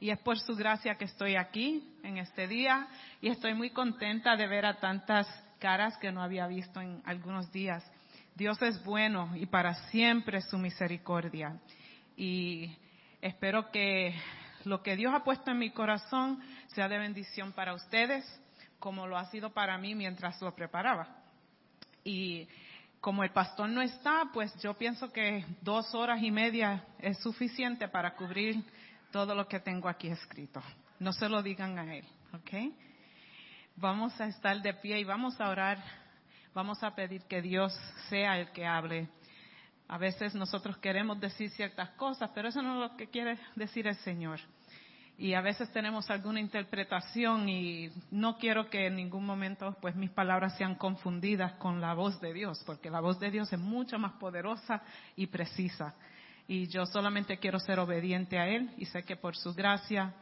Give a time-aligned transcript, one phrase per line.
[0.00, 2.86] Y es por su gracia que estoy aquí en este día
[3.20, 5.26] y estoy muy contenta de ver a tantas
[5.58, 7.84] caras que no había visto en algunos días.
[8.36, 11.58] Dios es bueno y para siempre su misericordia.
[12.16, 12.76] Y
[13.20, 14.14] espero que
[14.64, 18.24] lo que Dios ha puesto en mi corazón sea de bendición para ustedes,
[18.78, 21.08] como lo ha sido para mí mientras lo preparaba.
[22.04, 22.46] Y
[23.00, 27.88] como el pastor no está, pues yo pienso que dos horas y media es suficiente
[27.88, 28.62] para cubrir
[29.10, 30.62] todo lo que tengo aquí escrito.
[30.98, 32.74] No se lo digan a él, ¿ok?
[33.76, 35.78] Vamos a estar de pie y vamos a orar.
[36.54, 37.72] Vamos a pedir que Dios
[38.08, 39.08] sea el que hable.
[39.86, 43.86] A veces nosotros queremos decir ciertas cosas, pero eso no es lo que quiere decir
[43.86, 44.40] el Señor.
[45.16, 50.10] Y a veces tenemos alguna interpretación y no quiero que en ningún momento pues mis
[50.10, 53.98] palabras sean confundidas con la voz de Dios, porque la voz de Dios es mucho
[53.98, 54.82] más poderosa
[55.16, 55.94] y precisa
[56.48, 60.14] y yo solamente quiero ser obediente a Él y sé que por su gracia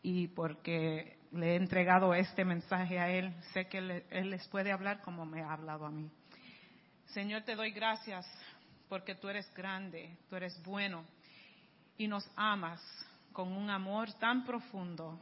[0.00, 5.02] y porque le he entregado este mensaje a Él, sé que Él les puede hablar
[5.02, 6.08] como me ha hablado a mí.
[7.06, 8.24] Señor, te doy gracias
[8.88, 11.04] porque tú eres grande, tú eres bueno
[11.98, 12.80] y nos amas
[13.32, 15.18] con un amor tan profundo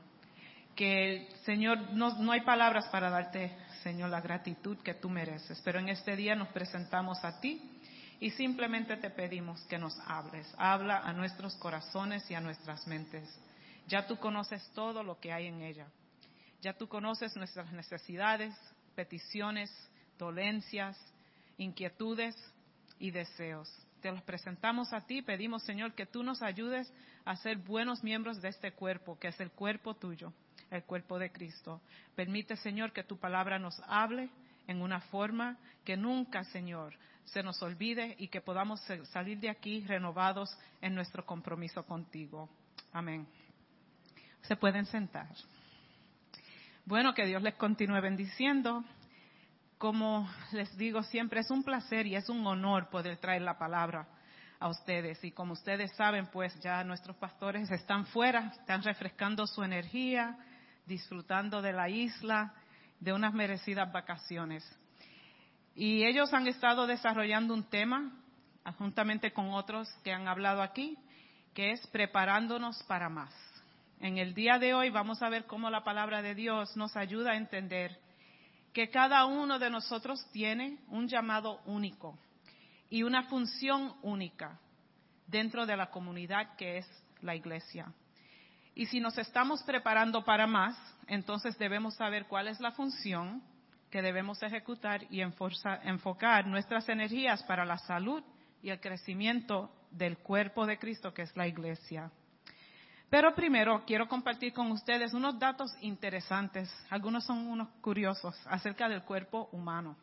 [0.76, 5.60] que, Señor, no, no hay palabras para darte, Señor, la gratitud que tú mereces.
[5.64, 7.79] Pero en este día nos presentamos a ti
[8.20, 10.46] y simplemente te pedimos que nos hables.
[10.58, 13.28] Habla a nuestros corazones y a nuestras mentes.
[13.88, 15.88] Ya tú conoces todo lo que hay en ella.
[16.60, 18.54] Ya tú conoces nuestras necesidades,
[18.94, 19.70] peticiones,
[20.18, 20.98] dolencias,
[21.56, 22.36] inquietudes
[22.98, 23.68] y deseos.
[24.02, 25.22] Te los presentamos a ti.
[25.22, 26.92] Pedimos, Señor, que tú nos ayudes
[27.24, 30.34] a ser buenos miembros de este cuerpo, que es el cuerpo tuyo,
[30.70, 31.80] el cuerpo de Cristo.
[32.14, 34.28] Permite, Señor, que tu palabra nos hable
[34.66, 38.80] en una forma que nunca, Señor, se nos olvide y que podamos
[39.12, 42.48] salir de aquí renovados en nuestro compromiso contigo.
[42.92, 43.26] Amén.
[44.42, 45.28] Se pueden sentar.
[46.84, 48.84] Bueno, que Dios les continúe bendiciendo.
[49.78, 54.08] Como les digo siempre, es un placer y es un honor poder traer la palabra
[54.58, 55.22] a ustedes.
[55.24, 60.36] Y como ustedes saben, pues ya nuestros pastores están fuera, están refrescando su energía,
[60.86, 62.54] disfrutando de la isla,
[62.98, 64.64] de unas merecidas vacaciones.
[65.80, 68.12] Y ellos han estado desarrollando un tema,
[68.76, 70.98] juntamente con otros que han hablado aquí,
[71.54, 73.32] que es preparándonos para más.
[73.98, 77.30] En el día de hoy vamos a ver cómo la palabra de Dios nos ayuda
[77.30, 77.98] a entender
[78.74, 82.18] que cada uno de nosotros tiene un llamado único
[82.90, 84.60] y una función única
[85.28, 87.90] dentro de la comunidad que es la iglesia.
[88.74, 90.76] Y si nos estamos preparando para más,
[91.06, 93.42] entonces debemos saber cuál es la función
[93.90, 98.22] que debemos ejecutar y enfocar nuestras energías para la salud
[98.62, 102.10] y el crecimiento del cuerpo de Cristo, que es la iglesia.
[103.10, 109.02] Pero primero quiero compartir con ustedes unos datos interesantes, algunos son unos curiosos, acerca del
[109.02, 109.96] cuerpo humano.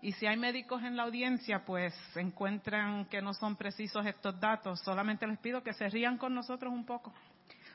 [0.00, 4.80] Y si hay médicos en la audiencia, pues encuentran que no son precisos estos datos,
[4.80, 7.12] solamente les pido que se rían con nosotros un poco,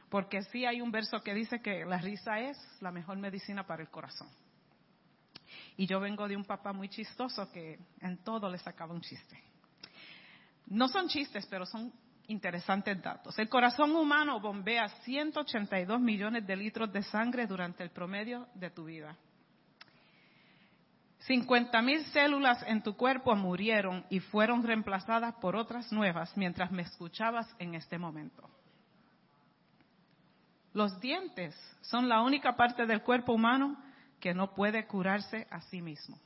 [0.10, 3.84] porque sí hay un verso que dice que la risa es la mejor medicina para
[3.84, 4.28] el corazón.
[5.78, 9.42] Y yo vengo de un papá muy chistoso que en todo le sacaba un chiste.
[10.68, 11.92] No son chistes, pero son
[12.28, 13.38] interesantes datos.
[13.38, 18.86] El corazón humano bombea 182 millones de litros de sangre durante el promedio de tu
[18.86, 19.16] vida.
[21.20, 26.84] 50 mil células en tu cuerpo murieron y fueron reemplazadas por otras nuevas mientras me
[26.84, 28.48] escuchabas en este momento.
[30.74, 33.76] Los dientes son la única parte del cuerpo humano
[34.26, 36.18] que no puede curarse a sí mismo.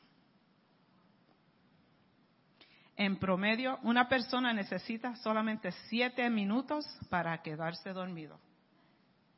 [2.96, 8.40] En promedio, una persona necesita solamente siete minutos para quedarse dormido.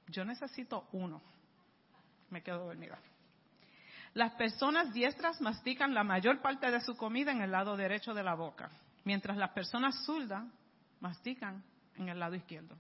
[0.10, 1.24] Yo necesito uno.
[2.30, 3.00] Me quedo dormida.
[4.14, 8.22] Las personas diestras mastican la mayor parte de su comida en el lado derecho de
[8.22, 8.70] la boca,
[9.06, 10.46] mientras las personas zurdas
[11.00, 11.64] mastican
[11.96, 12.78] en el lado izquierdo.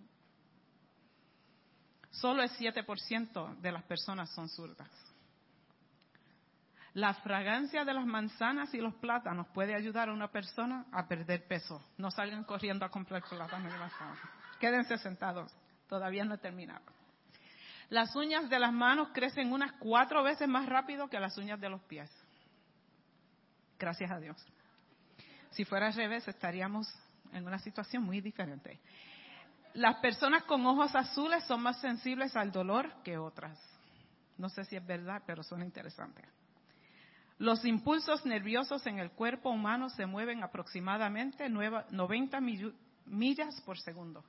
[2.12, 5.10] Solo el 7% de las personas son zurdas.
[6.93, 11.47] La fragancia de las manzanas y los plátanos puede ayudar a una persona a perder
[11.47, 11.82] peso.
[11.97, 14.20] No salgan corriendo a comprar plátanos y manzanas.
[14.59, 15.53] Quédense sentados.
[15.88, 16.84] Todavía no he terminado.
[17.90, 21.70] Las uñas de las manos crecen unas cuatro veces más rápido que las uñas de
[21.70, 22.09] los pies.
[23.79, 24.37] Gracias a Dios.
[25.52, 26.87] Si fuera al revés, estaríamos
[27.34, 28.79] en una situación muy diferente.
[29.73, 33.58] Las personas con ojos azules son más sensibles al dolor que otras.
[34.37, 36.26] No sé si es verdad, pero son interesantes.
[37.41, 42.40] Los impulsos nerviosos en el cuerpo humano se mueven aproximadamente 90
[43.08, 44.23] millas por segundo.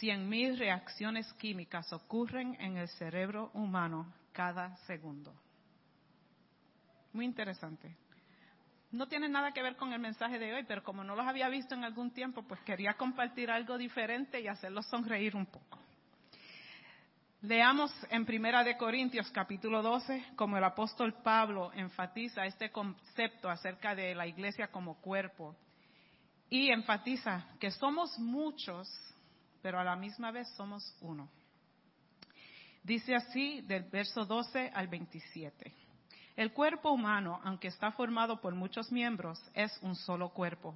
[0.00, 5.34] 100.000 reacciones químicas ocurren en el cerebro humano cada segundo.
[7.12, 7.96] Muy interesante.
[8.92, 11.48] No tiene nada que ver con el mensaje de hoy, pero como no los había
[11.48, 15.89] visto en algún tiempo, pues quería compartir algo diferente y hacerlos sonreír un poco.
[17.42, 23.94] Leamos en Primera de Corintios capítulo 12 como el apóstol Pablo enfatiza este concepto acerca
[23.94, 25.56] de la iglesia como cuerpo
[26.50, 28.90] y enfatiza que somos muchos,
[29.62, 31.30] pero a la misma vez somos uno.
[32.82, 35.72] Dice así del verso 12 al 27.
[36.36, 40.74] El cuerpo humano, aunque está formado por muchos miembros, es un solo cuerpo.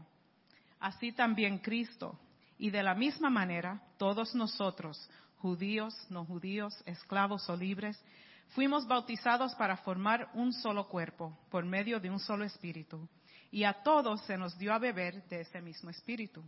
[0.80, 2.18] Así también Cristo.
[2.56, 5.10] Y de la misma manera, todos nosotros,
[5.44, 8.02] judíos, no judíos, esclavos o libres,
[8.54, 13.06] fuimos bautizados para formar un solo cuerpo por medio de un solo espíritu.
[13.50, 16.42] Y a todos se nos dio a beber de ese mismo espíritu.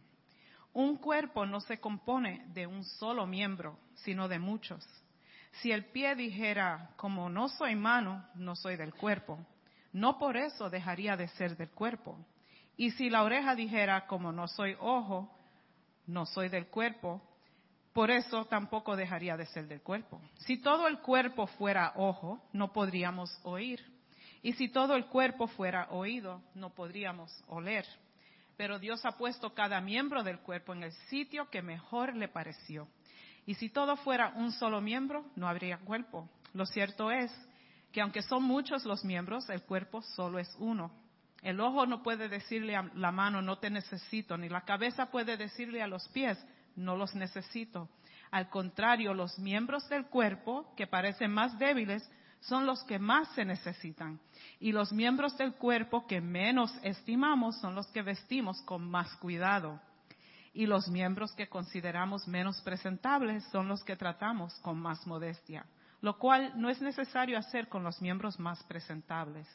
[0.72, 4.82] Un cuerpo no se compone de un solo miembro, sino de muchos.
[5.60, 9.38] Si el pie dijera, como no soy mano, no soy del cuerpo,
[9.92, 12.16] no por eso dejaría de ser del cuerpo.
[12.78, 15.30] Y si la oreja dijera, como no soy ojo,
[16.06, 17.20] no soy del cuerpo,
[17.96, 20.20] por eso tampoco dejaría de ser del cuerpo.
[20.40, 23.82] Si todo el cuerpo fuera ojo, no podríamos oír.
[24.42, 27.86] Y si todo el cuerpo fuera oído, no podríamos oler.
[28.58, 32.86] Pero Dios ha puesto cada miembro del cuerpo en el sitio que mejor le pareció.
[33.46, 36.28] Y si todo fuera un solo miembro, no habría cuerpo.
[36.52, 37.32] Lo cierto es
[37.92, 40.92] que aunque son muchos los miembros, el cuerpo solo es uno.
[41.40, 45.38] El ojo no puede decirle a la mano, no te necesito, ni la cabeza puede
[45.38, 46.36] decirle a los pies,
[46.76, 47.88] no los necesito.
[48.30, 52.08] Al contrario, los miembros del cuerpo, que parecen más débiles,
[52.40, 54.20] son los que más se necesitan.
[54.60, 59.80] Y los miembros del cuerpo que menos estimamos son los que vestimos con más cuidado.
[60.52, 65.66] Y los miembros que consideramos menos presentables son los que tratamos con más modestia,
[66.00, 69.46] lo cual no es necesario hacer con los miembros más presentables.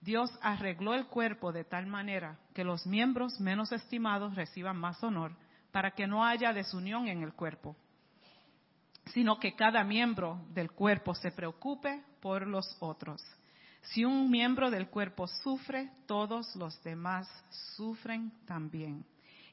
[0.00, 5.32] Dios arregló el cuerpo de tal manera que los miembros menos estimados reciban más honor
[5.72, 7.76] para que no haya desunión en el cuerpo,
[9.06, 13.22] sino que cada miembro del cuerpo se preocupe por los otros.
[13.82, 17.28] Si un miembro del cuerpo sufre, todos los demás
[17.76, 19.04] sufren también.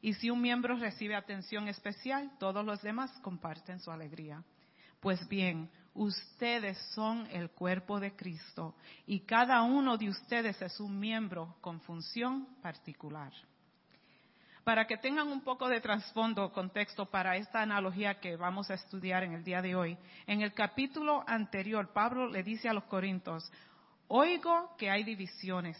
[0.01, 4.43] Y si un miembro recibe atención especial, todos los demás comparten su alegría.
[4.99, 8.75] Pues bien, ustedes son el cuerpo de Cristo
[9.07, 13.31] y cada uno de ustedes es un miembro con función particular.
[14.65, 19.23] Para que tengan un poco de trasfondo, contexto para esta analogía que vamos a estudiar
[19.23, 19.95] en el día de hoy,
[20.25, 23.47] en el capítulo anterior, Pablo le dice a los Corintios,
[24.07, 25.77] oigo que hay divisiones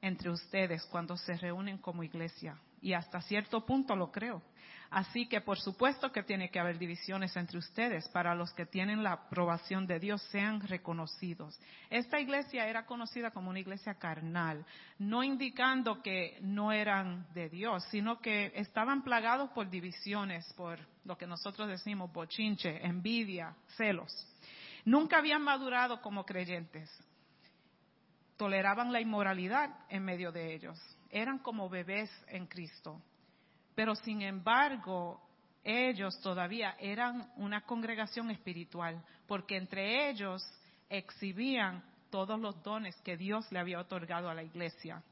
[0.00, 4.42] entre ustedes cuando se reúnen como iglesia, y hasta cierto punto lo creo.
[4.90, 9.02] Así que por supuesto que tiene que haber divisiones entre ustedes para los que tienen
[9.02, 11.58] la aprobación de Dios sean reconocidos.
[11.90, 14.64] Esta iglesia era conocida como una iglesia carnal,
[14.98, 21.18] no indicando que no eran de Dios, sino que estaban plagados por divisiones, por lo
[21.18, 24.12] que nosotros decimos bochinche, envidia, celos.
[24.84, 26.88] Nunca habían madurado como creyentes.
[28.36, 30.78] Toleraban la inmoralidad en medio de ellos.
[31.10, 33.02] Eran como bebés en Cristo
[33.76, 35.20] pero sin embargo
[35.62, 40.42] ellos todavía eran una congregación espiritual, porque entre ellos
[40.88, 45.02] exhibían todos los dones que Dios le había otorgado a la iglesia.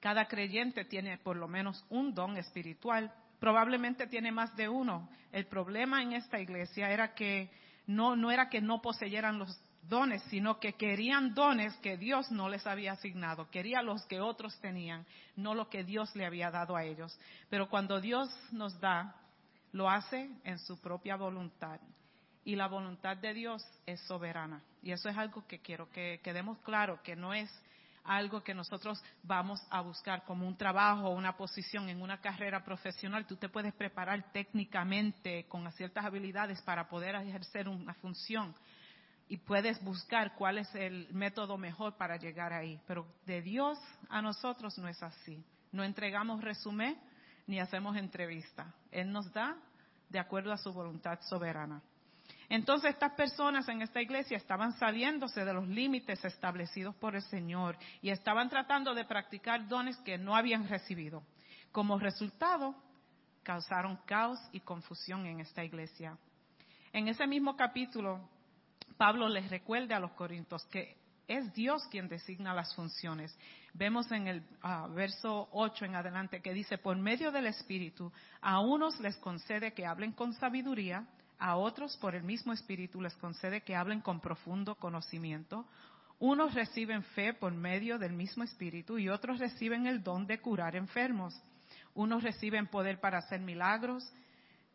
[0.00, 5.08] Cada creyente tiene por lo menos un don espiritual, probablemente tiene más de uno.
[5.30, 7.50] El problema en esta iglesia era que
[7.86, 9.56] no, no era que no poseyeran los
[9.88, 14.58] dones, sino que querían dones que Dios no les había asignado, quería los que otros
[14.60, 17.18] tenían, no lo que Dios le había dado a ellos.
[17.50, 19.14] Pero cuando Dios nos da,
[19.72, 21.80] lo hace en su propia voluntad.
[22.44, 24.62] Y la voluntad de Dios es soberana.
[24.82, 27.50] Y eso es algo que quiero que quedemos claro, que no es
[28.04, 33.26] algo que nosotros vamos a buscar como un trabajo, una posición en una carrera profesional.
[33.26, 38.54] Tú te puedes preparar técnicamente con ciertas habilidades para poder ejercer una función,
[39.28, 42.80] y puedes buscar cuál es el método mejor para llegar ahí.
[42.86, 43.78] Pero de Dios
[44.08, 45.42] a nosotros no es así.
[45.72, 46.98] No entregamos resumen
[47.46, 48.74] ni hacemos entrevista.
[48.90, 49.56] Él nos da
[50.08, 51.82] de acuerdo a su voluntad soberana.
[52.48, 57.76] Entonces estas personas en esta iglesia estaban saliéndose de los límites establecidos por el Señor
[58.02, 61.22] y estaban tratando de practicar dones que no habían recibido.
[61.72, 62.74] Como resultado,
[63.42, 66.16] causaron caos y confusión en esta iglesia.
[66.92, 68.28] En ese mismo capítulo
[68.96, 70.96] Pablo les recuerda a los corintios que
[71.26, 73.36] Es Dios quien designa las funciones.
[73.72, 78.60] Vemos en el ah, verso 8 en adelante que dice, por medio del Espíritu, a
[78.60, 81.06] unos les concede que hablen con sabiduría,
[81.38, 85.64] a otros por el mismo Espíritu les concede que hablen con profundo conocimiento.
[86.18, 90.76] Unos reciben fe por medio del mismo Espíritu y otros reciben el don de curar
[90.76, 91.34] enfermos.
[91.94, 94.08] Unos reciben poder para hacer milagros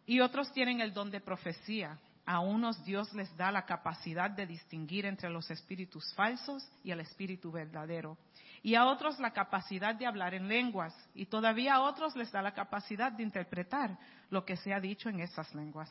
[0.05, 1.99] y otros tienen el don de profecía.
[2.29, 7.00] A unos Dios les da la capacidad de distinguir entre los espíritus falsos y el
[7.00, 8.19] espíritu verdadero.
[8.62, 10.93] Y a otros la capacidad de hablar en lenguas.
[11.15, 13.98] Y todavía a otros les da la capacidad de interpretar
[14.29, 15.89] lo que se ha dicho en esas lenguas.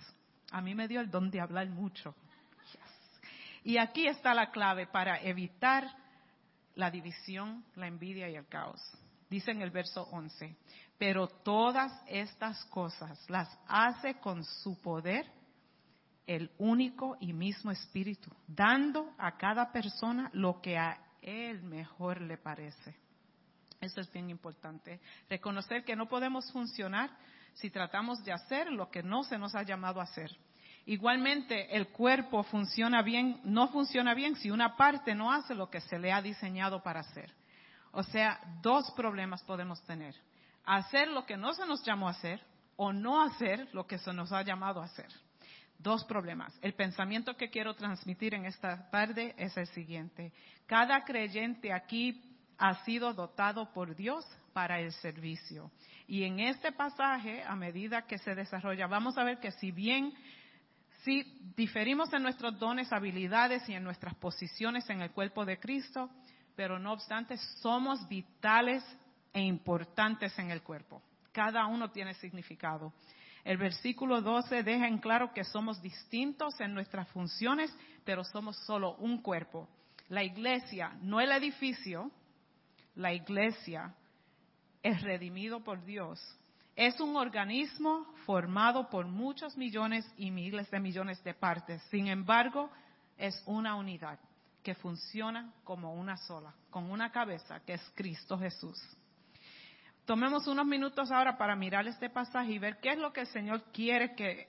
[0.52, 2.14] A mí me dio el don de hablar mucho.
[3.64, 5.88] Y aquí está la clave para evitar
[6.76, 8.80] la división, la envidia y el caos.
[9.28, 10.56] Dice en el verso 11,
[10.98, 15.36] pero todas estas cosas las hace con su poder
[16.28, 22.36] el único y mismo Espíritu, dando a cada persona lo que a él mejor le
[22.36, 22.94] parece.
[23.80, 25.00] Eso es bien importante.
[25.30, 27.10] Reconocer que no podemos funcionar
[27.54, 30.30] si tratamos de hacer lo que no se nos ha llamado a hacer.
[30.84, 35.80] Igualmente, el cuerpo funciona bien, no funciona bien si una parte no hace lo que
[35.80, 37.32] se le ha diseñado para hacer.
[37.92, 40.14] O sea, dos problemas podemos tener.
[40.66, 42.44] Hacer lo que no se nos llamó a hacer
[42.76, 45.08] o no hacer lo que se nos ha llamado a hacer.
[45.78, 46.58] Dos problemas.
[46.60, 50.32] El pensamiento que quiero transmitir en esta tarde es el siguiente.
[50.66, 52.20] Cada creyente aquí
[52.58, 55.70] ha sido dotado por Dios para el servicio.
[56.08, 60.12] Y en este pasaje, a medida que se desarrolla, vamos a ver que si bien
[61.04, 61.22] si
[61.56, 66.10] diferimos en nuestros dones, habilidades y en nuestras posiciones en el cuerpo de Cristo,
[66.56, 68.84] pero no obstante somos vitales
[69.32, 71.00] e importantes en el cuerpo.
[71.32, 72.92] Cada uno tiene significado.
[73.44, 78.96] El versículo 12 deja en claro que somos distintos en nuestras funciones, pero somos solo
[78.96, 79.68] un cuerpo.
[80.08, 82.10] La iglesia, no el edificio,
[82.94, 83.94] la iglesia
[84.82, 86.20] es redimido por Dios
[86.78, 91.82] es un organismo formado por muchos millones y miles de millones de partes.
[91.90, 92.70] Sin embargo,
[93.16, 94.16] es una unidad
[94.62, 98.80] que funciona como una sola, con una cabeza que es Cristo Jesús.
[100.08, 103.26] Tomemos unos minutos ahora para mirar este pasaje y ver qué es lo que el
[103.26, 104.48] Señor quiere que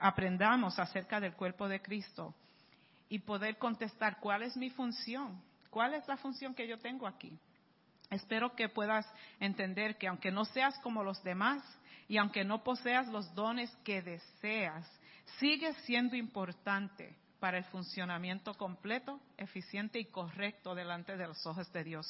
[0.00, 2.34] aprendamos acerca del cuerpo de Cristo
[3.08, 7.32] y poder contestar cuál es mi función, cuál es la función que yo tengo aquí.
[8.10, 9.10] Espero que puedas
[9.40, 11.62] entender que aunque no seas como los demás
[12.06, 14.86] y aunque no poseas los dones que deseas,
[15.38, 21.82] sigues siendo importante para el funcionamiento completo, eficiente y correcto delante de los ojos de
[21.82, 22.06] Dios.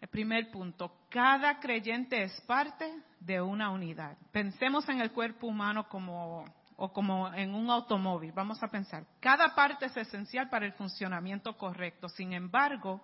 [0.00, 4.16] El primer punto, cada creyente es parte de una unidad.
[4.30, 6.44] Pensemos en el cuerpo humano como
[6.80, 8.30] o como en un automóvil.
[8.32, 12.08] Vamos a pensar, cada parte es esencial para el funcionamiento correcto.
[12.08, 13.00] Sin embargo,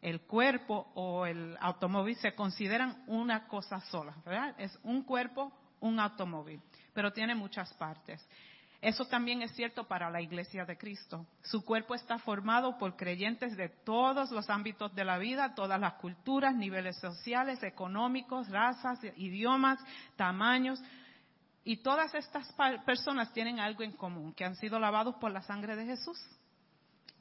[0.00, 4.54] el cuerpo o el automóvil se consideran una cosa sola, ¿verdad?
[4.58, 6.60] Es un cuerpo, un automóvil,
[6.94, 8.24] pero tiene muchas partes.
[8.80, 11.26] Eso también es cierto para la Iglesia de Cristo.
[11.42, 15.94] Su cuerpo está formado por creyentes de todos los ámbitos de la vida, todas las
[15.94, 19.80] culturas, niveles sociales, económicos, razas, idiomas,
[20.14, 20.80] tamaños.
[21.64, 22.54] Y todas estas
[22.86, 26.18] personas tienen algo en común, que han sido lavados por la sangre de Jesús.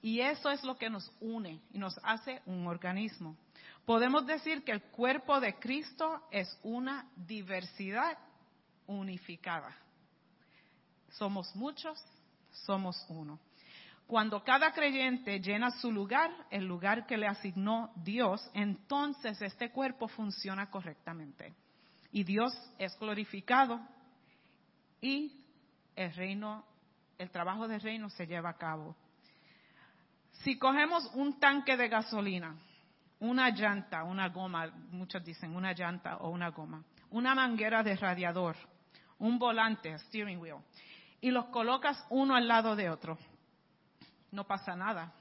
[0.04, 3.36] Y eso es lo que nos une y nos hace un organismo.
[3.84, 8.16] Podemos decir que el cuerpo de Cristo es una diversidad
[8.86, 9.76] unificada.
[11.18, 12.00] Somos muchos,
[12.66, 13.40] somos uno.
[14.06, 20.08] Cuando cada creyente llena su lugar, el lugar que le asignó Dios, entonces este cuerpo
[20.08, 21.54] funciona correctamente.
[22.12, 23.82] Y Dios es glorificado
[25.02, 25.44] y
[25.96, 26.64] el reino,
[27.18, 28.96] el trabajo del reino se lleva a cabo.
[30.44, 32.56] Si cogemos un tanque de gasolina,
[33.20, 38.56] una llanta, una goma, muchos dicen una llanta o una goma, una manguera de radiador,
[39.20, 40.62] un volante, steering wheel,
[41.22, 43.18] y los colocas uno al lado de otro,
[44.32, 45.14] no pasa nada.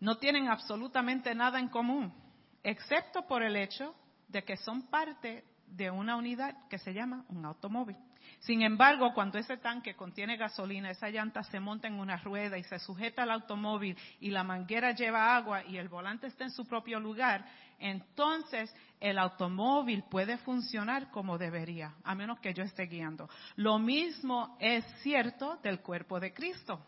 [0.00, 2.12] No tienen absolutamente nada en común,
[2.62, 3.94] excepto por el hecho
[4.28, 7.96] de que son parte de una unidad que se llama un automóvil.
[8.40, 12.62] Sin embargo, cuando ese tanque contiene gasolina, esa llanta se monta en una rueda y
[12.64, 16.64] se sujeta al automóvil y la manguera lleva agua y el volante está en su
[16.66, 17.44] propio lugar,
[17.78, 23.28] entonces el automóvil puede funcionar como debería, a menos que yo esté guiando.
[23.56, 26.84] Lo mismo es cierto del cuerpo de Cristo.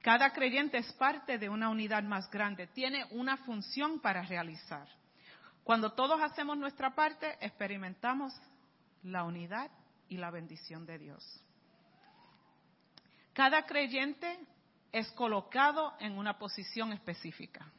[0.00, 4.88] Cada creyente es parte de una unidad más grande, tiene una función para realizar.
[5.64, 8.34] Cuando todos hacemos nuestra parte, experimentamos
[9.04, 9.70] la unidad
[10.08, 11.42] y la bendición de Dios.
[13.32, 14.38] Cada creyente
[14.90, 17.70] es colocado en una posición específica.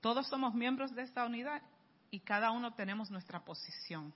[0.00, 1.62] Todos somos miembros de esta unidad
[2.10, 4.12] y cada uno tenemos nuestra posición.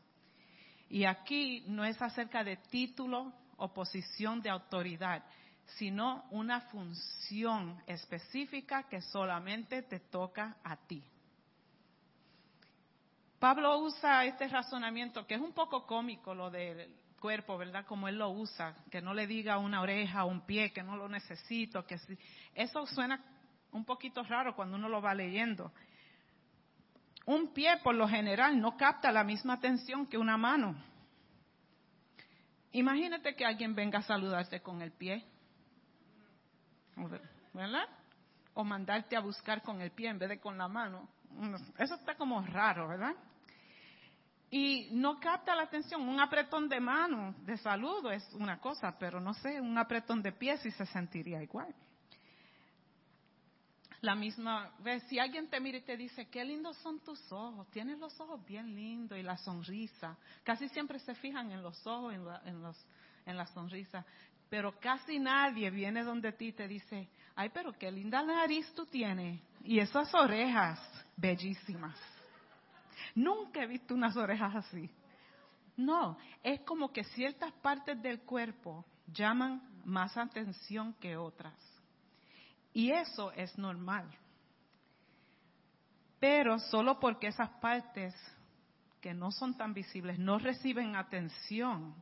[0.89, 5.25] Y aquí no es acerca de título o posición de autoridad,
[5.79, 11.03] sino una función específica que solamente te toca a ti.
[13.43, 17.85] Pablo usa este razonamiento que es un poco cómico lo del cuerpo, ¿verdad?
[17.85, 20.95] Como él lo usa, que no le diga una oreja o un pie, que no
[20.95, 22.17] lo necesito, que sí.
[22.55, 23.21] Eso suena
[23.73, 25.73] un poquito raro cuando uno lo va leyendo.
[27.27, 30.77] Un pie, por lo general, no capta la misma atención que una mano.
[32.71, 35.27] Imagínate que alguien venga a saludarte con el pie,
[37.53, 37.89] ¿verdad?
[38.55, 41.09] O mandarte a buscar con el pie en vez de con la mano.
[41.77, 43.17] Eso está como raro, ¿verdad?
[44.55, 46.07] Y no capta la atención.
[46.07, 50.31] Un apretón de mano de saludo es una cosa, pero no sé, un apretón de
[50.31, 51.75] pie sí se sentiría igual.
[54.03, 57.67] La misma vez, si alguien te mira y te dice, qué lindos son tus ojos,
[57.71, 62.13] tienes los ojos bien lindos y la sonrisa, casi siempre se fijan en los ojos,
[62.13, 62.77] en la, en los,
[63.25, 64.05] en la sonrisa,
[64.51, 68.85] pero casi nadie viene donde ti y te dice, ay, pero qué linda nariz tú
[68.85, 70.79] tienes y esas orejas
[71.17, 71.97] bellísimas.
[73.15, 74.91] Nunca he visto unas orejas así.
[75.77, 81.55] No, es como que ciertas partes del cuerpo llaman más atención que otras.
[82.73, 84.09] Y eso es normal.
[86.19, 88.15] Pero solo porque esas partes
[89.01, 91.95] que no son tan visibles no reciben atención,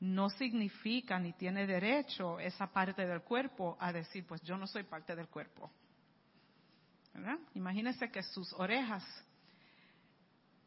[0.00, 4.84] no significa ni tiene derecho esa parte del cuerpo a decir, pues yo no soy
[4.84, 5.70] parte del cuerpo.
[7.12, 7.38] ¿verdad?
[7.54, 9.04] Imagínense que sus orejas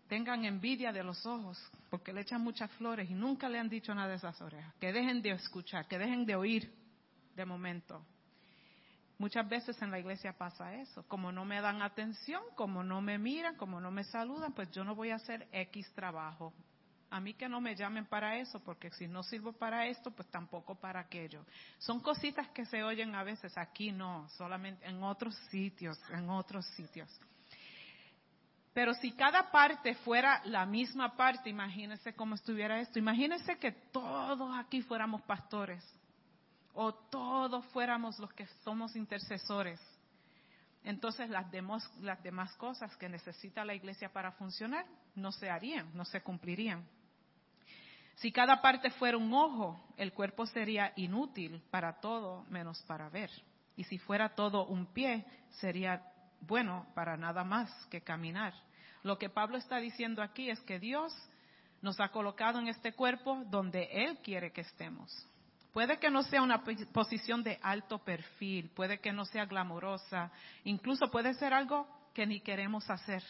[0.08, 1.58] tengan envidia de los ojos,
[1.90, 4.74] porque le echan muchas flores y nunca le han dicho nada de esas orejas.
[4.80, 6.74] Que dejen de escuchar, que dejen de oír
[7.36, 8.04] de momento.
[9.20, 11.04] Muchas veces en la iglesia pasa eso.
[11.08, 14.84] Como no me dan atención, como no me miran, como no me saludan, pues yo
[14.84, 16.54] no voy a hacer X trabajo.
[17.10, 20.30] A mí que no me llamen para eso, porque si no sirvo para esto, pues
[20.30, 21.46] tampoco para aquello.
[21.80, 26.66] Son cositas que se oyen a veces, aquí no, solamente en otros sitios, en otros
[26.76, 27.10] sitios.
[28.78, 33.00] Pero si cada parte fuera la misma parte, imagínense cómo estuviera esto.
[33.00, 35.84] Imagínense que todos aquí fuéramos pastores
[36.76, 39.82] o todos fuéramos los que somos intercesores.
[40.84, 44.86] Entonces las demás, las demás cosas que necesita la iglesia para funcionar
[45.16, 46.88] no se harían, no se cumplirían.
[48.18, 53.32] Si cada parte fuera un ojo, el cuerpo sería inútil para todo menos para ver.
[53.76, 56.00] Y si fuera todo un pie, sería
[56.42, 58.54] bueno para nada más que caminar.
[59.04, 61.14] Lo que Pablo está diciendo aquí es que Dios
[61.82, 65.12] nos ha colocado en este cuerpo donde Él quiere que estemos.
[65.74, 70.32] Puede que no sea una posición de alto perfil, puede que no sea glamorosa,
[70.64, 73.24] incluso puede ser algo que ni queremos hacer.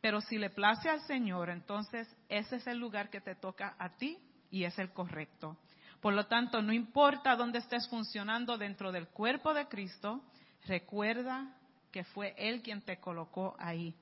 [0.00, 3.96] Pero si le place al Señor, entonces ese es el lugar que te toca a
[3.96, 4.16] ti
[4.50, 5.58] y es el correcto.
[6.00, 10.22] Por lo tanto, no importa dónde estés funcionando dentro del cuerpo de Cristo,
[10.66, 11.54] recuerda
[11.90, 13.94] que fue Él quien te colocó ahí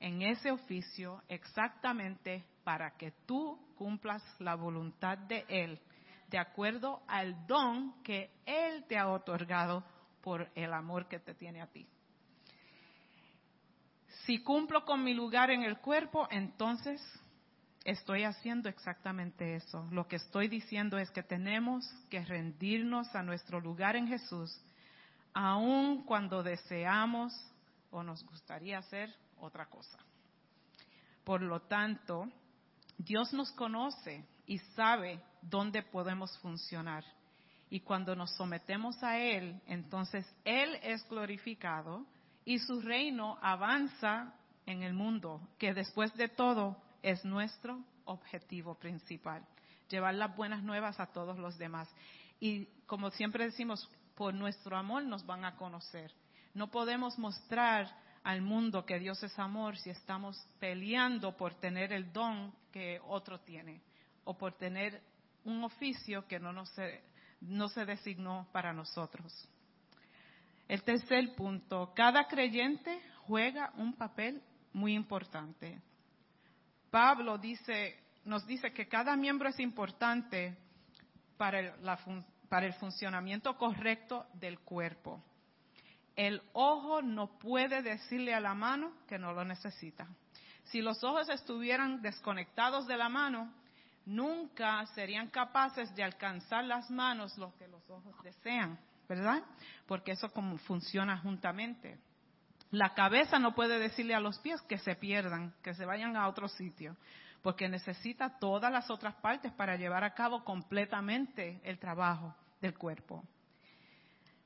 [0.00, 5.80] en ese oficio exactamente para que tú cumplas la voluntad de Él,
[6.28, 9.84] de acuerdo al don que Él te ha otorgado
[10.20, 11.86] por el amor que te tiene a ti.
[14.24, 17.02] Si cumplo con mi lugar en el cuerpo, entonces
[17.84, 19.86] estoy haciendo exactamente eso.
[19.90, 24.58] Lo que estoy diciendo es que tenemos que rendirnos a nuestro lugar en Jesús,
[25.34, 27.34] aun cuando deseamos
[27.90, 29.98] o nos gustaría hacer otra cosa.
[31.24, 32.28] Por lo tanto,
[32.96, 37.04] Dios nos conoce y sabe dónde podemos funcionar.
[37.70, 42.06] Y cuando nos sometemos a Él, entonces Él es glorificado
[42.44, 44.34] y su reino avanza
[44.66, 49.44] en el mundo, que después de todo es nuestro objetivo principal,
[49.88, 51.88] llevar las buenas nuevas a todos los demás.
[52.38, 56.12] Y como siempre decimos, por nuestro amor nos van a conocer.
[56.54, 57.88] No podemos mostrar
[58.22, 63.40] al mundo que Dios es amor si estamos peleando por tener el don que otro
[63.40, 63.82] tiene
[64.24, 65.02] o por tener
[65.44, 67.02] un oficio que no, nos se,
[67.40, 69.32] no se designó para nosotros.
[70.66, 75.80] El tercer punto, cada creyente juega un papel muy importante.
[76.90, 80.56] Pablo dice, nos dice que cada miembro es importante
[81.36, 81.76] para
[82.54, 85.20] para el funcionamiento correcto del cuerpo.
[86.14, 90.06] El ojo no puede decirle a la mano que no lo necesita.
[90.62, 93.52] Si los ojos estuvieran desconectados de la mano,
[94.06, 98.78] nunca serían capaces de alcanzar las manos lo que los ojos desean.
[99.08, 99.42] ¿verdad?
[99.88, 101.98] Porque eso como funciona juntamente.
[102.70, 106.28] La cabeza no puede decirle a los pies que se pierdan, que se vayan a
[106.28, 106.96] otro sitio,
[107.42, 112.32] porque necesita todas las otras partes para llevar a cabo completamente el trabajo
[112.64, 113.22] del cuerpo.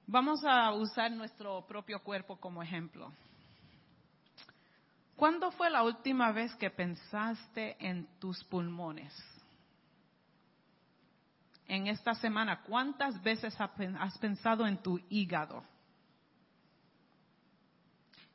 [0.08, 3.12] Vamos a usar nuestro propio cuerpo como ejemplo.
[5.14, 9.12] ¿Cuándo fue la última vez que pensaste en tus pulmones?
[11.68, 15.62] En esta semana, ¿cuántas veces has pensado en tu hígado?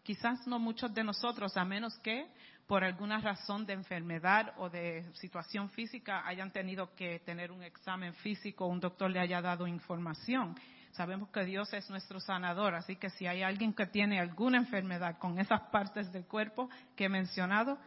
[0.04, 2.26] Quizás no muchos de nosotros, a menos que
[2.68, 8.14] por alguna razón de enfermedad o de situación física hayan tenido que tener un examen
[8.16, 10.56] físico, un doctor le haya dado información.
[10.92, 15.18] Sabemos que Dios es nuestro sanador, así que si hay alguien que tiene alguna enfermedad
[15.18, 17.80] con esas partes del cuerpo que he mencionado,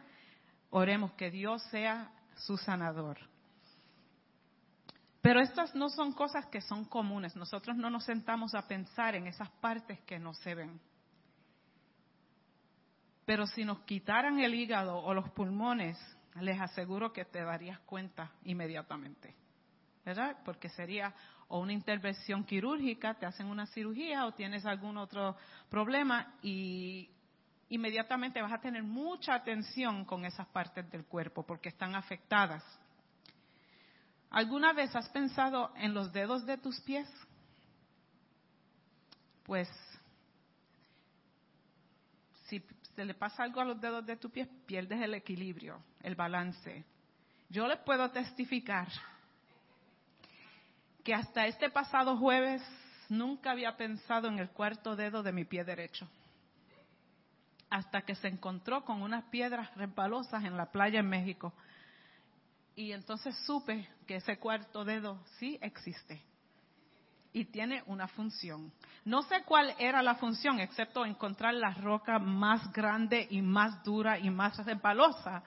[0.69, 3.17] oremos que Dios sea su sanador.
[5.21, 7.35] Pero estas no son cosas que son comunes.
[7.35, 10.79] Nosotros no nos sentamos a pensar en esas partes que no se ven.
[13.27, 15.97] Pero si nos quitaran el hígado o los pulmones,
[16.39, 19.35] les aseguro que te darías cuenta inmediatamente.
[20.05, 20.37] ¿Verdad?
[20.45, 21.13] Porque sería
[21.49, 25.35] o una intervención quirúrgica, te hacen una cirugía o tienes algún otro
[25.69, 27.09] problema y
[27.67, 32.63] inmediatamente vas a tener mucha atención con esas partes del cuerpo porque están afectadas.
[34.29, 37.09] ¿Alguna vez has pensado en los dedos de tus pies?
[39.43, 39.67] Pues
[42.97, 46.83] se le pasa algo a los dedos de tus pies, pierdes el equilibrio, el balance.
[47.47, 48.87] Yo les puedo testificar
[51.03, 52.59] que hasta este pasado jueves
[53.07, 56.09] nunca había pensado en el cuarto dedo de mi pie derecho.
[57.69, 61.53] Hasta que se encontró con unas piedras resbalosas en la playa en México.
[62.75, 66.19] Y entonces supe que ese cuarto dedo sí existe
[67.37, 68.71] y tiene una función.
[69.05, 74.17] No sé cuál era la función, excepto encontrar la roca más grande y más dura
[74.17, 75.43] y más resbalosa,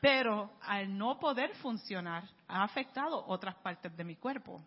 [0.00, 4.62] pero al no poder funcionar ha afectado otras partes de mi cuerpo.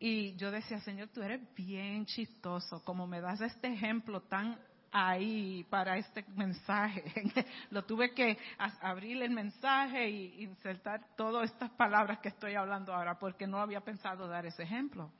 [0.00, 4.58] Y yo decía, Señor, tú eres bien chistoso, como me das este ejemplo tan
[4.94, 7.02] ahí para este mensaje.
[7.70, 8.38] Lo tuve que
[8.80, 13.80] abrir el mensaje y insertar todas estas palabras que estoy hablando ahora, porque no había
[13.80, 15.10] pensado dar ese ejemplo.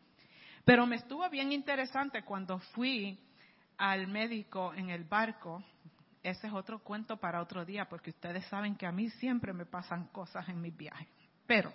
[0.65, 3.19] Pero me estuvo bien interesante cuando fui
[3.77, 5.63] al médico en el barco.
[6.23, 9.67] Ese es otro cuento para otro día, porque ustedes saben que a mí siempre me
[9.67, 11.09] pasan cosas en mis viajes.
[11.47, 11.73] Pero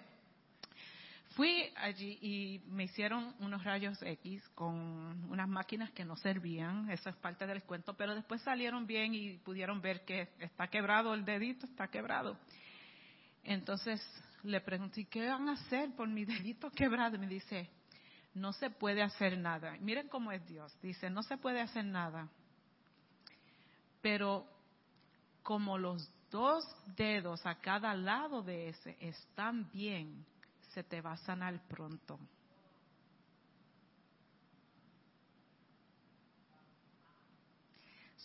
[1.39, 4.75] Fui allí y me hicieron unos rayos X con
[5.31, 9.37] unas máquinas que no servían, eso es parte del cuento, pero después salieron bien y
[9.37, 12.37] pudieron ver que está quebrado el dedito, está quebrado.
[13.41, 14.01] Entonces
[14.43, 17.17] le pregunté, ¿qué van a hacer por mi dedito quebrado?
[17.17, 17.69] Me dice,
[18.33, 19.77] no se puede hacer nada.
[19.79, 22.27] Miren cómo es Dios, dice, no se puede hacer nada.
[24.01, 24.45] Pero
[25.41, 26.65] como los dos
[26.97, 30.25] dedos a cada lado de ese están bien,
[30.69, 32.19] se te va a sanar pronto.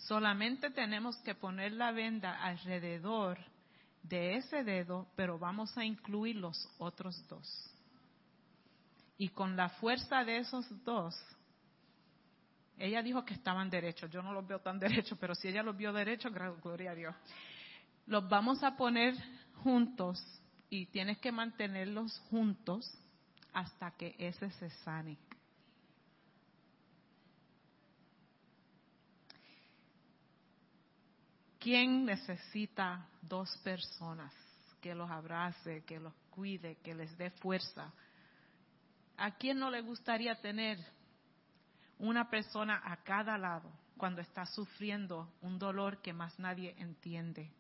[0.07, 3.39] Solamente tenemos que poner la venda alrededor
[4.03, 7.71] de ese dedo, pero vamos a incluir los otros dos.
[9.17, 11.15] Y con la fuerza de esos dos,
[12.77, 14.11] ella dijo que estaban derechos.
[14.11, 17.15] Yo no los veo tan derechos, pero si ella los vio derechos, gloria a Dios.
[18.07, 19.15] Los vamos a poner
[19.63, 20.23] juntos
[20.75, 22.99] y tienes que mantenerlos juntos
[23.53, 25.17] hasta que ese se sane.
[31.61, 34.35] ¿Quién necesita dos personas
[34.81, 37.93] que los abrace, que los cuide, que les dé fuerza?
[39.17, 40.77] ¿A quién no le gustaría tener
[42.01, 47.53] una persona a cada lado cuando está sufriendo un dolor que más nadie entiende?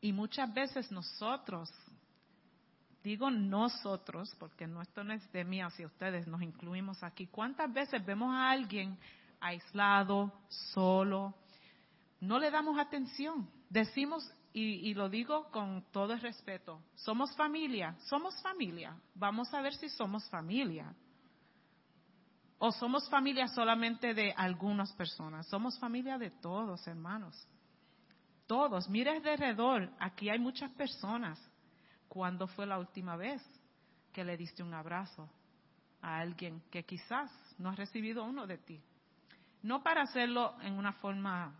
[0.00, 1.70] Y muchas veces nosotros,
[3.02, 7.26] digo nosotros, porque no, esto no es de mí hacia ustedes, nos incluimos aquí.
[7.26, 8.98] ¿Cuántas veces vemos a alguien
[9.40, 11.34] aislado, solo?
[12.20, 13.48] No le damos atención.
[13.68, 18.96] Decimos, y, y, lo digo con todo el respeto, somos familia, somos familia.
[19.14, 20.94] Vamos a ver si somos familia.
[22.58, 25.46] O somos familia solamente de algunas personas.
[25.46, 27.46] Somos familia de todos, hermanos
[28.50, 28.88] todos.
[28.88, 31.38] Mira alrededor, aquí hay muchas personas.
[32.08, 33.40] ¿Cuándo fue la última vez
[34.12, 35.30] que le diste un abrazo
[36.02, 38.82] a alguien que quizás no ha recibido uno de ti?
[39.62, 41.54] No para hacerlo en una forma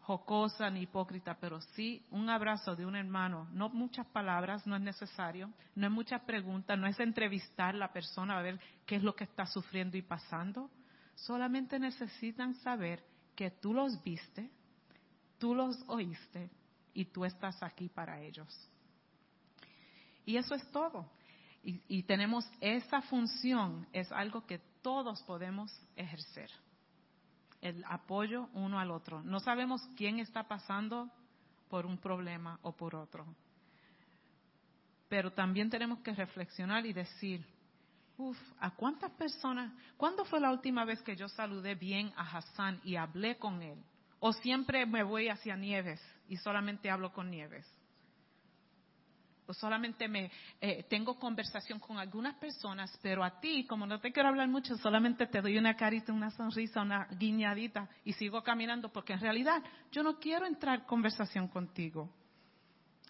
[0.00, 3.46] jocosa ni hipócrita, pero sí un abrazo de un hermano.
[3.52, 7.92] No muchas palabras, no es necesario, no es muchas preguntas, no es entrevistar a la
[7.92, 10.70] persona a ver qué es lo que está sufriendo y pasando.
[11.14, 14.50] Solamente necesitan saber que tú los viste,
[15.38, 16.50] tú los oíste
[16.94, 18.48] y tú estás aquí para ellos.
[20.24, 21.06] Y eso es todo.
[21.62, 26.48] Y, tenemos esa función, es algo que todos podemos ejercer
[27.60, 29.20] el apoyo uno al otro.
[29.24, 31.10] No sabemos quién está pasando
[31.68, 33.26] por un problema o por otro.
[35.08, 37.44] Pero también tenemos que reflexionar y decir,
[38.16, 39.72] uff, ¿a cuántas personas?
[39.96, 43.82] ¿Cuándo fue la última vez que yo saludé bien a Hassan y hablé con él?
[44.20, 47.66] ¿O siempre me voy hacia Nieves y solamente hablo con Nieves?
[49.46, 54.12] o solamente me eh, tengo conversación con algunas personas, pero a ti, como no te
[54.12, 58.92] quiero hablar mucho, solamente te doy una carita, una sonrisa, una guiñadita y sigo caminando,
[58.92, 62.10] porque en realidad yo no quiero entrar en conversación contigo.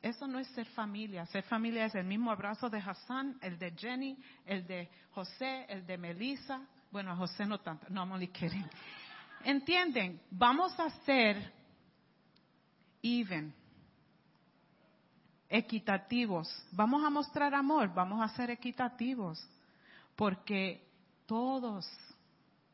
[0.03, 1.25] Eso no es ser familia.
[1.27, 5.87] Ser familia es el mismo abrazo de Hassan, el de Jenny, el de José, el
[5.87, 6.61] de Melissa.
[6.93, 8.69] Bueno, a José no tanto, no, kidding.
[9.47, 10.21] ¿Entienden?
[10.29, 11.53] Vamos a ser
[13.01, 13.55] even
[15.49, 16.49] equitativos.
[16.73, 19.39] Vamos a mostrar amor, vamos a ser equitativos,
[20.17, 20.85] porque
[21.27, 21.87] todos,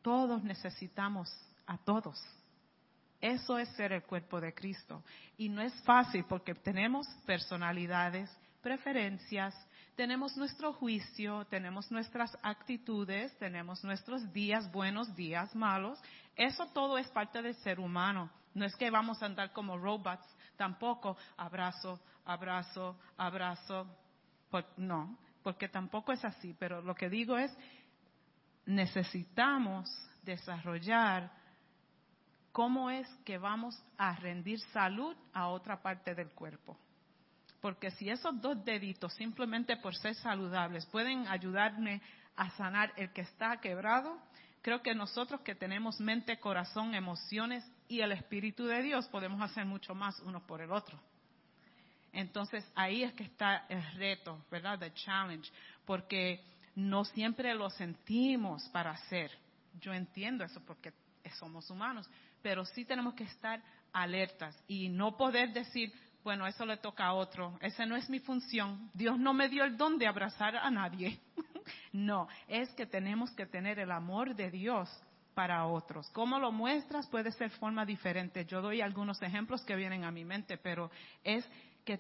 [0.00, 1.30] todos necesitamos
[1.66, 2.18] a todos.
[3.20, 5.04] Eso es ser el cuerpo de Cristo.
[5.36, 9.54] Y no es fácil porque tenemos personalidades, preferencias,
[9.94, 15.98] tenemos nuestro juicio, tenemos nuestras actitudes, tenemos nuestros días buenos, días malos.
[16.36, 18.30] Eso todo es parte del ser humano.
[18.54, 23.86] No es que vamos a andar como robots, tampoco abrazo, abrazo, abrazo.
[24.76, 27.56] no, porque tampoco es así, pero lo que digo es,
[28.66, 29.90] necesitamos
[30.22, 31.32] desarrollar
[32.52, 36.78] cómo es que vamos a rendir salud a otra parte del cuerpo.
[37.60, 42.02] Porque si esos dos deditos, simplemente por ser saludables, pueden ayudarme
[42.36, 44.18] a sanar el que está quebrado,
[44.62, 49.66] creo que nosotros que tenemos mente, corazón, emociones y el Espíritu de Dios podemos hacer
[49.66, 50.98] mucho más unos por el otro.
[52.12, 54.78] Entonces ahí es que está el reto, ¿verdad?
[54.78, 55.50] The challenge,
[55.84, 56.40] porque
[56.76, 59.30] no siempre lo sentimos para hacer.
[59.80, 60.92] Yo entiendo eso porque
[61.38, 62.08] somos humanos,
[62.42, 67.14] pero sí tenemos que estar alertas y no poder decir, bueno, eso le toca a
[67.14, 70.70] otro, esa no es mi función, Dios no me dio el don de abrazar a
[70.70, 71.18] nadie.
[71.92, 74.88] no, es que tenemos que tener el amor de Dios
[75.34, 76.08] para otros.
[76.10, 77.06] ¿Cómo lo muestras?
[77.08, 78.44] Puede ser forma diferente.
[78.44, 80.90] Yo doy algunos ejemplos que vienen a mi mente, pero
[81.24, 81.48] es
[81.84, 81.98] que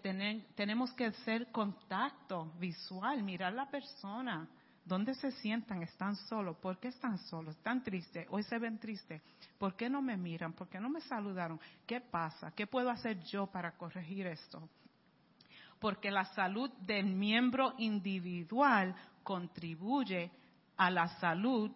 [0.54, 4.48] tenemos que hacer contacto visual, mirar la persona.
[4.84, 5.82] ¿Dónde se sientan?
[5.82, 6.56] ¿Están solos?
[6.56, 7.56] ¿Por qué están solos?
[7.56, 8.26] ¿Están tristes?
[8.30, 9.22] ¿Hoy se ven tristes?
[9.58, 10.52] ¿Por qué no me miran?
[10.52, 11.60] ¿Por qué no me saludaron?
[11.86, 12.50] ¿Qué pasa?
[12.50, 14.68] ¿Qué puedo hacer yo para corregir esto?
[15.78, 20.30] Porque la salud del miembro individual contribuye
[20.76, 21.70] a la salud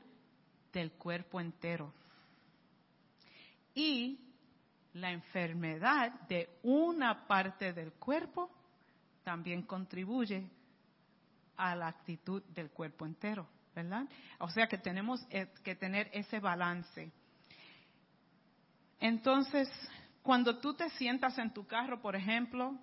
[0.73, 1.93] del cuerpo entero.
[3.75, 4.19] Y
[4.95, 8.51] la enfermedad de una parte del cuerpo
[9.23, 10.49] también contribuye
[11.57, 14.07] a la actitud del cuerpo entero, ¿verdad?
[14.39, 17.11] O sea que tenemos eh, que tener ese balance.
[19.01, 19.69] Entonces,
[20.23, 22.79] cuando tú te sientas en tu carro, por ejemplo,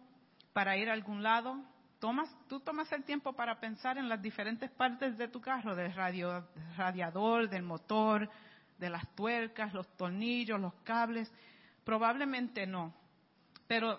[0.53, 1.63] para ir a algún lado,
[2.03, 5.93] tomas, tú tomas el tiempo para pensar en las diferentes partes de tu carro, del
[5.93, 8.29] radio, radiador, del motor,
[8.77, 11.31] de las tuercas, los tornillos, los cables.
[11.85, 12.93] Probablemente no,
[13.67, 13.97] pero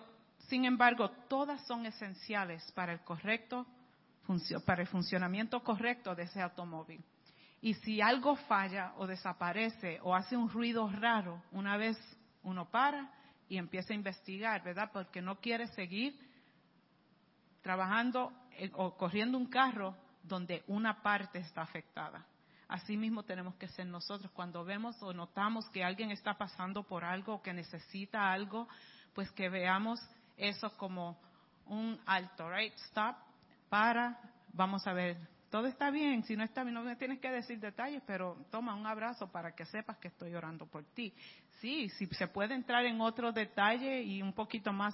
[0.49, 3.65] sin embargo todas son esenciales para el correcto
[4.67, 7.03] para el funcionamiento correcto de ese automóvil.
[7.59, 11.97] Y si algo falla o desaparece o hace un ruido raro, una vez
[12.43, 13.09] uno para
[13.49, 14.91] y empieza a investigar, ¿verdad?
[14.93, 16.15] Porque no quiere seguir
[17.65, 22.23] trabajando eh, o corriendo un carro donde una parte está afectada.
[22.67, 27.03] Así mismo tenemos que ser nosotros cuando vemos o notamos que alguien está pasando por
[27.03, 28.67] algo o que necesita algo,
[29.15, 29.99] pues que veamos
[30.37, 31.19] eso como
[31.65, 32.73] un alto, right?
[32.75, 33.15] Stop,
[33.67, 34.19] para,
[34.53, 35.17] vamos a ver,
[35.49, 38.75] todo está bien, si no está bien, no me tienes que decir detalles, pero toma
[38.75, 41.11] un abrazo para que sepas que estoy orando por ti.
[41.61, 44.93] Sí, si se puede entrar en otro detalle y un poquito más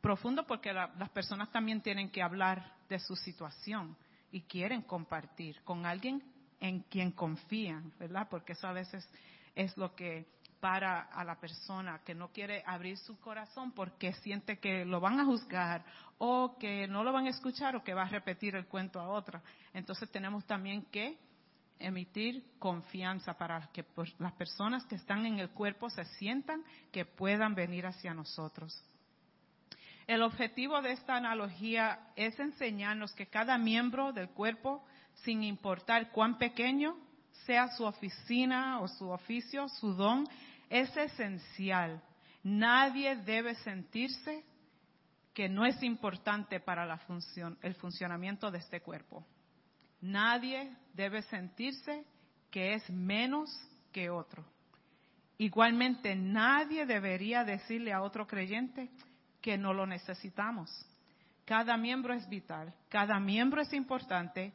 [0.00, 3.96] profundo, porque las personas también tienen que hablar de su situación
[4.32, 6.22] y quieren compartir con alguien
[6.60, 8.28] en quien confían, ¿verdad?
[8.30, 9.08] Porque eso a veces
[9.54, 10.26] es lo que
[10.60, 15.18] para a la persona que no quiere abrir su corazón porque siente que lo van
[15.18, 15.84] a juzgar
[16.18, 19.08] o que no lo van a escuchar o que va a repetir el cuento a
[19.08, 19.42] otra.
[19.72, 21.18] Entonces tenemos también que
[21.78, 23.86] emitir confianza para que
[24.18, 28.84] las personas que están en el cuerpo se sientan que puedan venir hacia nosotros.
[30.10, 34.84] El objetivo de esta analogía es enseñarnos que cada miembro del cuerpo,
[35.22, 36.96] sin importar cuán pequeño
[37.46, 40.26] sea su oficina o su oficio, su don,
[40.68, 42.02] es esencial.
[42.42, 44.42] Nadie debe sentirse
[45.32, 49.24] que no es importante para la función, el funcionamiento de este cuerpo.
[50.00, 52.04] Nadie debe sentirse
[52.50, 53.48] que es menos
[53.92, 54.44] que otro.
[55.38, 58.90] Igualmente, nadie debería decirle a otro creyente,
[59.40, 60.70] que no lo necesitamos.
[61.44, 64.52] Cada miembro es vital, cada miembro es importante.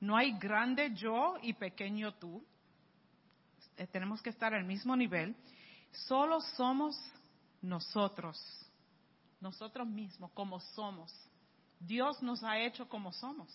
[0.00, 2.44] No hay grande yo y pequeño tú.
[3.76, 5.34] Eh, tenemos que estar al mismo nivel.
[5.92, 7.00] Solo somos
[7.62, 8.38] nosotros,
[9.40, 11.12] nosotros mismos, como somos.
[11.80, 13.48] Dios nos ha hecho como somos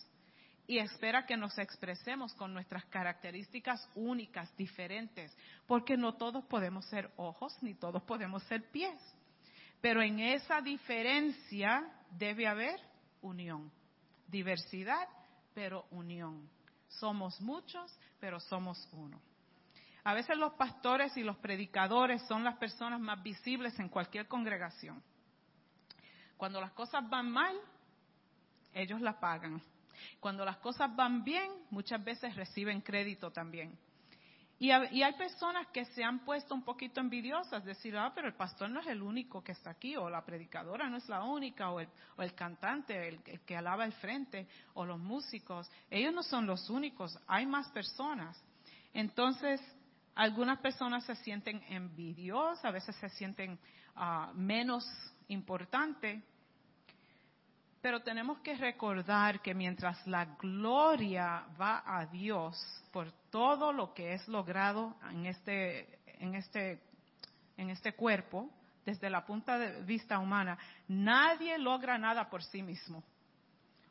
[0.66, 7.10] y espera que nos expresemos con nuestras características únicas, diferentes, porque no todos podemos ser
[7.16, 9.00] ojos ni todos podemos ser pies.
[9.80, 12.80] Pero en esa diferencia debe haber
[13.22, 13.70] unión.
[14.28, 15.08] Diversidad,
[15.54, 16.48] pero unión.
[16.88, 19.20] Somos muchos, pero somos uno.
[20.04, 25.02] A veces los pastores y los predicadores son las personas más visibles en cualquier congregación.
[26.36, 27.54] Cuando las cosas van mal,
[28.72, 29.62] ellos la pagan.
[30.18, 33.78] Cuando las cosas van bien, muchas veces reciben crédito también.
[34.62, 38.68] Y, hay personas que se han puesto un poquito envidiosas, decir, ah, pero el pastor
[38.68, 41.80] no es el único que está aquí, o la predicadora no es la única, o
[41.80, 45.70] el, cantante, el, que alaba el frente, o los músicos.
[45.88, 48.38] Ellos no son los únicos, hay más personas.
[48.92, 49.62] Entonces,
[50.14, 53.58] algunas personas se sienten envidiosas, a veces se sienten
[53.96, 54.84] ah, menos
[55.28, 56.22] importantes,
[57.80, 62.56] pero tenemos que recordar que mientras la gloria va a Dios
[62.92, 66.82] por todo lo que es logrado en este, en este,
[67.56, 68.50] en este cuerpo,
[68.84, 73.02] desde la punta de vista humana, nadie logra nada por sí mismo.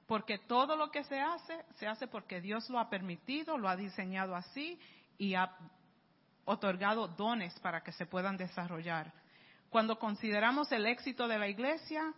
[0.06, 3.76] Porque todo lo que se hace, se hace porque Dios lo ha permitido, lo ha
[3.76, 4.80] diseñado así
[5.18, 5.52] y ha
[6.46, 9.12] otorgado dones para que se puedan desarrollar.
[9.70, 12.12] Cuando consideramos el éxito de la iglesia,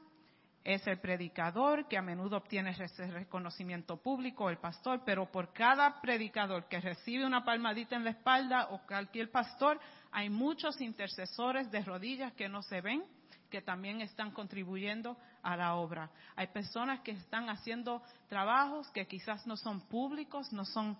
[0.63, 5.99] es el predicador que a menudo obtiene ese reconocimiento público, el pastor, pero por cada
[6.01, 9.79] predicador que recibe una palmadita en la espalda o cualquier pastor,
[10.11, 13.03] hay muchos intercesores de rodillas que no se ven,
[13.49, 16.11] que también están contribuyendo a la obra.
[16.35, 20.97] Hay personas que están haciendo trabajos que quizás no son públicos, no son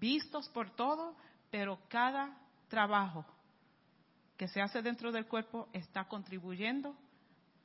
[0.00, 1.14] vistos por todos,
[1.50, 2.34] pero cada
[2.68, 3.26] trabajo
[4.38, 6.96] que se hace dentro del cuerpo está contribuyendo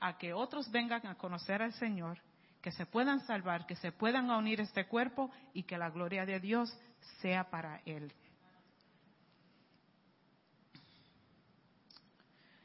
[0.02, 2.18] a que otros vengan a conocer al Señor,
[2.62, 6.40] que se puedan salvar, que se puedan unir este cuerpo y que la gloria de
[6.40, 6.76] Dios
[7.22, 8.12] sea para Él.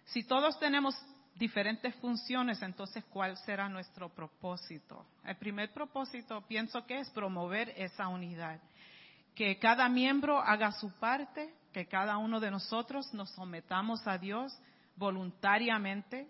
[0.06, 0.94] Si todos tenemos
[1.34, 5.04] diferentes funciones, entonces ¿cuál será nuestro propósito?
[5.22, 8.58] El primer propósito pienso que es promover esa unidad,
[9.34, 14.58] que cada miembro haga su parte, que cada uno de nosotros nos sometamos a Dios
[14.96, 16.26] voluntariamente,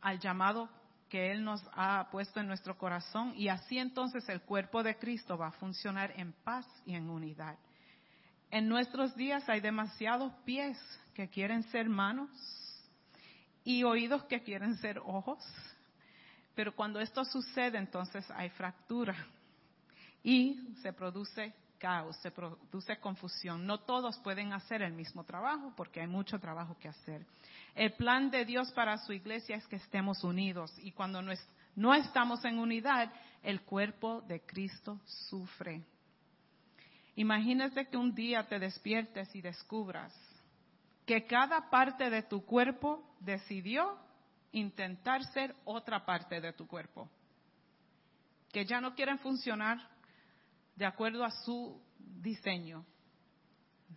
[0.00, 0.68] al llamado
[1.08, 5.38] que Él nos ha puesto en nuestro corazón y así entonces el cuerpo de Cristo
[5.38, 7.56] va a funcionar en paz y en unidad.
[8.50, 10.78] En nuestros días hay demasiados pies
[11.14, 12.30] que quieren ser manos
[13.64, 15.38] y oídos que quieren ser ojos,
[16.54, 19.14] pero cuando esto sucede entonces hay fractura
[20.22, 23.66] y se produce caos, se produce confusión.
[23.66, 27.24] No todos pueden hacer el mismo trabajo porque hay mucho trabajo que hacer.
[27.74, 31.22] El plan de Dios para su iglesia es que estemos unidos y cuando
[31.76, 33.12] no, estamos en unidad,
[33.42, 35.82] el cuerpo de Cristo sufre.
[37.14, 40.14] Imagínate que un día te despiertes y descubras
[41.06, 43.98] que cada parte de tu cuerpo decidió
[44.52, 47.08] intentar ser otra parte de tu cuerpo,
[48.52, 49.97] que ya no quieren funcionar
[50.78, 52.86] de acuerdo a su diseño.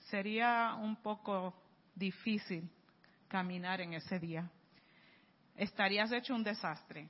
[0.10, 1.54] Sería un poco
[1.94, 2.68] difícil
[3.28, 4.50] caminar en ese día.
[5.56, 7.08] Estarías hecho un desastre.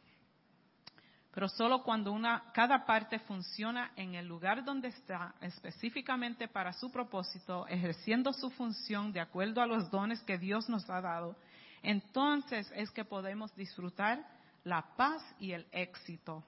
[1.33, 6.91] Pero solo cuando una, cada parte funciona en el lugar donde está, específicamente para su
[6.91, 11.37] propósito, ejerciendo su función de acuerdo a los dones que Dios nos ha dado,
[11.81, 14.27] entonces es que podemos disfrutar
[14.65, 16.43] la paz y el éxito.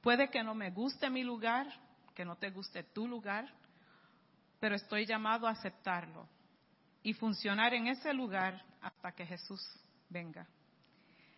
[0.00, 1.66] Puede que no me guste mi lugar,
[2.14, 3.52] que no te guste tu lugar,
[4.60, 6.28] pero estoy llamado a aceptarlo
[7.02, 9.60] y funcionar en ese lugar hasta que Jesús
[10.08, 10.46] venga.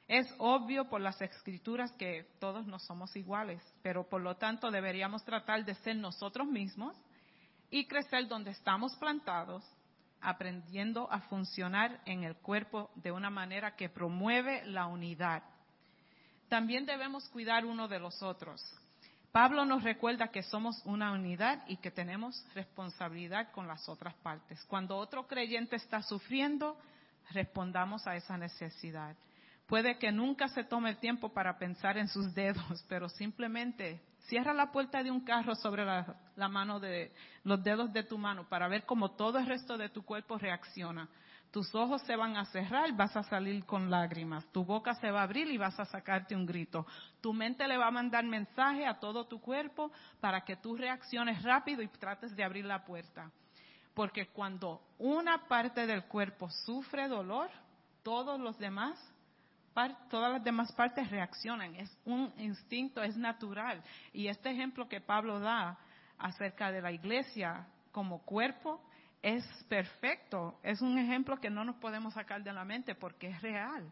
[0.06, 5.24] Es obvio por las escrituras que todos no somos iguales, pero por lo tanto deberíamos
[5.24, 6.94] tratar de ser nosotros mismos
[7.70, 9.64] y crecer donde estamos plantados,
[10.20, 15.42] aprendiendo a funcionar en el cuerpo de una manera que promueve la unidad.
[16.48, 18.60] También debemos cuidar uno de los otros.
[19.34, 24.64] Pablo nos recuerda que somos una unidad y que tenemos responsabilidad con las otras partes.
[24.66, 26.78] Cuando otro creyente está sufriendo,
[27.32, 29.16] respondamos a esa necesidad.
[29.66, 34.54] Puede que nunca se tome el tiempo para pensar en sus dedos, pero simplemente cierra
[34.54, 37.10] la puerta de un carro sobre la, mano de
[37.42, 41.08] los dedos de tu mano para ver cómo todo el resto de tu cuerpo reacciona.
[41.54, 44.44] Tus ojos se van a cerrar, vas a salir con lágrimas.
[44.50, 46.84] Tu boca se va a abrir y vas a sacarte un grito.
[47.20, 51.44] Tu mente le va a mandar mensaje a todo tu cuerpo para que tú reacciones
[51.44, 53.30] rápido y trates de abrir la puerta.
[53.94, 57.48] Porque cuando una parte del cuerpo sufre dolor,
[58.02, 58.98] todos los demás
[60.10, 61.76] todas las demás partes reaccionan.
[61.76, 63.80] Es un instinto, es natural.
[64.12, 65.78] Y este ejemplo que Pablo da
[66.18, 68.80] acerca de la iglesia como cuerpo
[69.24, 70.60] es perfecto.
[70.62, 73.90] Es un ejemplo que no nos podemos sacar de la mente porque es real.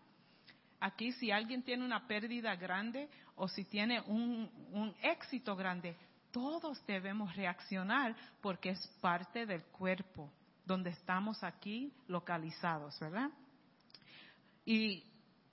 [0.78, 5.97] Aquí si alguien tiene una pérdida grande o si tiene un, éxito grande,
[6.33, 10.30] todos debemos reaccionar porque es parte del cuerpo
[10.66, 13.30] donde estamos aquí localizados, ¿verdad?
[14.66, 15.03] Y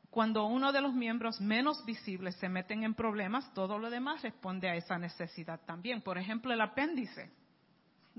[0.10, 4.70] cuando uno de los miembros menos visibles se meten en problemas, todo lo demás responde
[4.70, 6.02] a esa necesidad también.
[6.02, 7.39] Por ejemplo, el apéndice.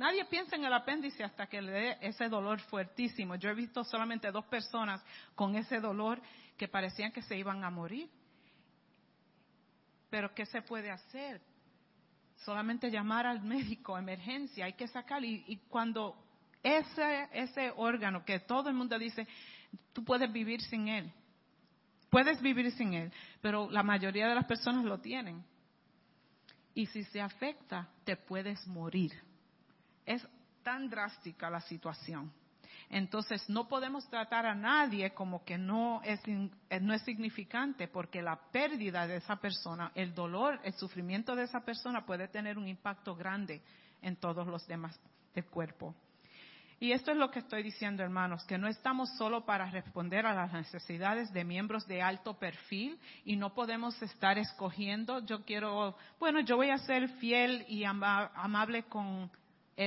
[0.01, 3.35] Nadie piensa en el apéndice hasta que le dé ese dolor fuertísimo.
[3.35, 6.23] Yo he visto solamente dos personas con ese dolor
[6.57, 8.09] que parecían que se iban a morir.
[10.09, 11.43] Pero ¿qué se puede hacer?
[12.47, 15.23] Solamente llamar al médico, emergencia, hay que sacar.
[15.23, 16.17] Y, cuando
[16.63, 19.29] ese, ese órgano que todo el mundo dice,
[19.93, 21.13] tú puedes vivir sin él,
[22.09, 25.45] Puedes vivir sin él, pero la mayoría de las personas lo tienen.
[26.75, 29.13] Y si se afecta, te puedes morir.
[30.07, 30.27] Es
[30.63, 32.33] tan drástica la situación.
[32.91, 38.21] Entonces no podemos tratar a nadie como que no es, eh, no es significante porque
[38.21, 42.67] la pérdida de esa persona, el dolor, el sufrimiento de esa persona puede tener un
[42.67, 43.63] impacto grande
[44.03, 44.99] en todos los demás
[45.35, 45.95] del cuerpo.
[46.81, 50.35] Y esto es lo que estoy diciendo, hermanos, que no estamos solo para responder a
[50.35, 56.41] las necesidades de miembros de alto perfil y no podemos estar escogiendo, yo quiero, bueno,
[56.41, 59.31] yo voy a ser fiel y amable con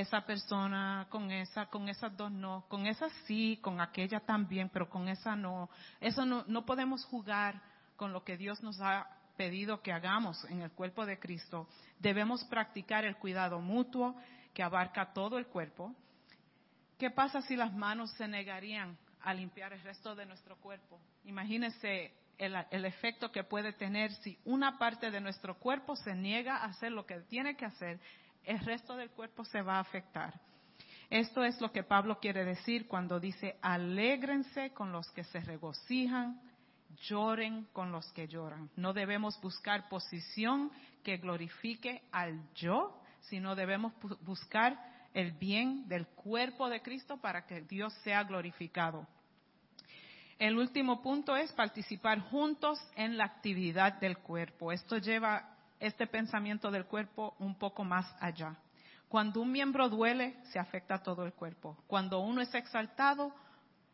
[0.00, 4.88] esa persona, con esa, con esas dos no, con esa sí, con aquella también, pero
[4.88, 5.70] con esa no.
[6.00, 7.60] Eso no, no podemos jugar
[7.96, 11.68] con lo que Dios nos ha pedido que hagamos en el cuerpo de Cristo.
[11.98, 14.16] Debemos practicar el cuidado mutuo
[14.52, 15.94] que abarca todo el cuerpo
[16.98, 21.00] ¿Qué pasa si las manos se negarían a limpiar el resto de nuestro cuerpo?
[21.24, 26.66] Imagínense el, efecto que puede tener si una parte de nuestro cuerpo se niega a
[26.66, 28.00] hacer lo que tiene que hacer,
[28.44, 30.40] el resto del cuerpo se va a afectar.
[31.10, 36.40] Esto es lo que Pablo quiere decir cuando dice, alégrense con los que se regocijan,
[37.08, 38.70] lloren con los que lloran.
[38.76, 40.70] No debemos buscar posición
[41.02, 43.92] que glorifique al yo, sino debemos
[44.22, 44.78] buscar
[45.12, 49.06] el bien del cuerpo de Cristo para que Dios sea glorificado.
[50.38, 54.72] El último punto es participar juntos en la actividad del cuerpo.
[54.72, 58.56] Esto lleva este pensamiento del cuerpo un poco más allá.
[59.08, 61.76] Cuando un miembro duele, se afecta a todo el cuerpo.
[61.86, 63.32] Cuando uno es exaltado,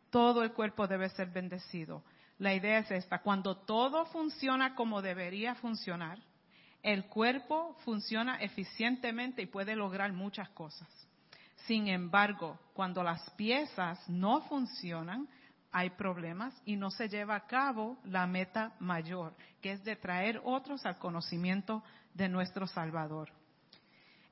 [0.09, 2.03] todo el cuerpo debe ser bendecido.
[2.39, 6.17] La idea es esta, cuando todo funciona como debería funcionar,
[6.81, 10.89] el cuerpo funciona eficientemente y puede lograr muchas cosas.
[11.67, 15.27] Sin embargo, cuando las piezas no funcionan,
[15.71, 20.41] hay problemas y no se lleva a cabo la meta mayor, que es de traer
[20.43, 23.29] otros al conocimiento de nuestro Salvador.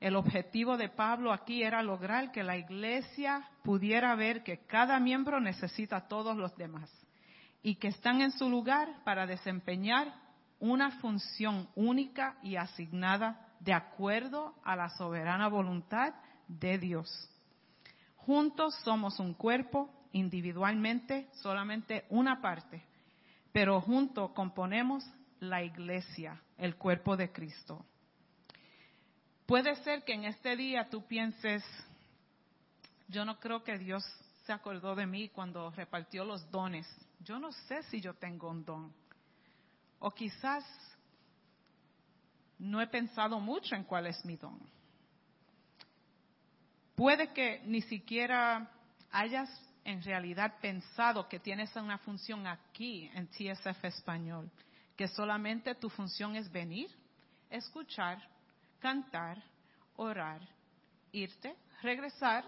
[0.00, 5.40] El objetivo de Pablo aquí era lograr que la iglesia pudiera ver que cada miembro
[5.40, 6.90] necesita a todos los demás
[7.62, 10.14] y que están en su lugar para desempeñar
[10.58, 16.14] una función única y asignada de acuerdo a la soberana voluntad
[16.48, 17.30] de Dios.
[18.16, 22.82] Juntos somos un cuerpo, individualmente solamente una parte,
[23.52, 25.04] pero juntos componemos
[25.40, 27.84] la iglesia, el cuerpo de Cristo.
[29.46, 31.64] Puede ser que en este día tú pienses,
[33.08, 34.04] yo no creo que Dios
[34.46, 36.86] se acordó de mí cuando repartió los dones.
[37.20, 38.92] Yo no sé si yo tengo un don.
[39.98, 40.64] O quizás
[42.58, 44.60] no he pensado mucho en cuál es mi don.
[46.94, 48.70] Puede que ni siquiera
[49.10, 49.48] hayas
[49.90, 54.50] en realidad pensado que tienes una función aquí en TSF Español,
[54.96, 56.88] que solamente tu función es venir,
[57.50, 58.18] escuchar,
[58.78, 59.42] cantar,
[59.96, 60.40] orar,
[61.12, 62.44] irte, regresar,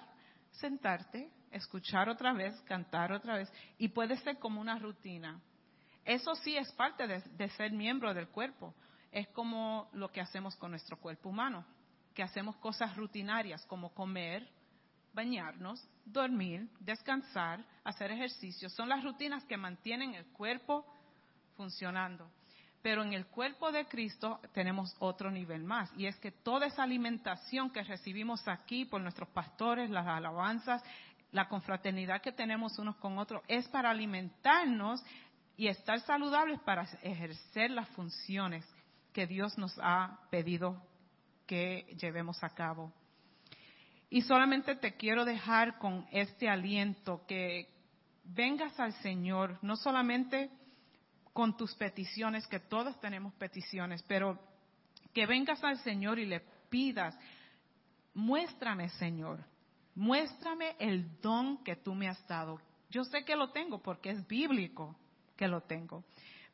[0.52, 5.40] sentarte, escuchar otra vez, cantar otra vez, y puede ser como una rutina.
[6.04, 8.74] Eso sí es parte de, ser miembro del cuerpo.
[9.10, 11.64] Es como lo que hacemos con nuestro cuerpo humano,
[12.14, 14.48] que hacemos cosas rutinarias como comer,
[15.12, 18.68] bañarnos, dormir, descansar, hacer ejercicio.
[18.68, 20.84] Son las rutinas que mantienen el cuerpo
[21.56, 22.28] funcionando.
[22.82, 26.82] Pero en el cuerpo de Cristo tenemos otro nivel más, y es que toda esa
[26.82, 30.82] alimentación que recibimos aquí por nuestros pastores, las alabanzas,
[31.30, 35.00] la confraternidad que tenemos unos con otros, es para alimentarnos
[35.56, 38.66] y estar saludables para ejercer las funciones
[39.12, 40.82] que Dios nos ha pedido
[41.46, 42.92] que llevemos a cabo.
[44.12, 47.66] Y solamente te quiero dejar con este aliento, que
[48.24, 50.50] vengas al Señor, no solamente
[51.32, 54.38] con tus peticiones, que todos tenemos peticiones, pero
[55.14, 57.18] que vengas al Señor y le pidas,
[58.12, 59.42] muéstrame Señor,
[59.94, 62.60] muéstrame el don que tú me has dado.
[62.90, 64.94] Yo sé que lo tengo porque es bíblico
[65.38, 66.04] que lo tengo,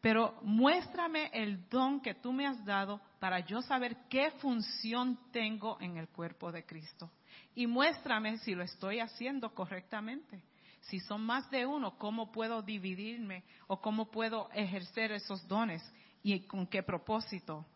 [0.00, 5.76] pero muéstrame el don que tú me has dado para yo saber qué función tengo
[5.80, 7.10] en el cuerpo de Cristo.
[7.54, 10.42] Y muéstrame si lo estoy haciendo correctamente.
[10.82, 15.82] Si son más de uno, ¿cómo puedo dividirme o cómo puedo ejercer esos dones
[16.22, 17.66] y con qué propósito?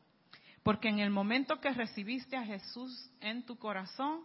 [0.62, 4.20] Porque en el momento que recibiste a Jesús en tu corazón,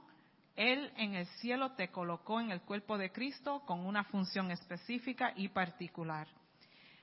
[0.55, 5.33] Él en el cielo te colocó en el cuerpo de Cristo con una función específica
[5.35, 6.27] y particular.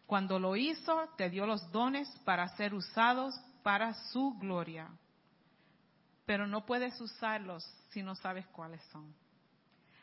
[0.06, 4.88] Cuando lo hizo, te dio los dones para ser usados para su gloria.
[6.26, 9.14] Pero no puedes usarlos si no sabes cuáles son.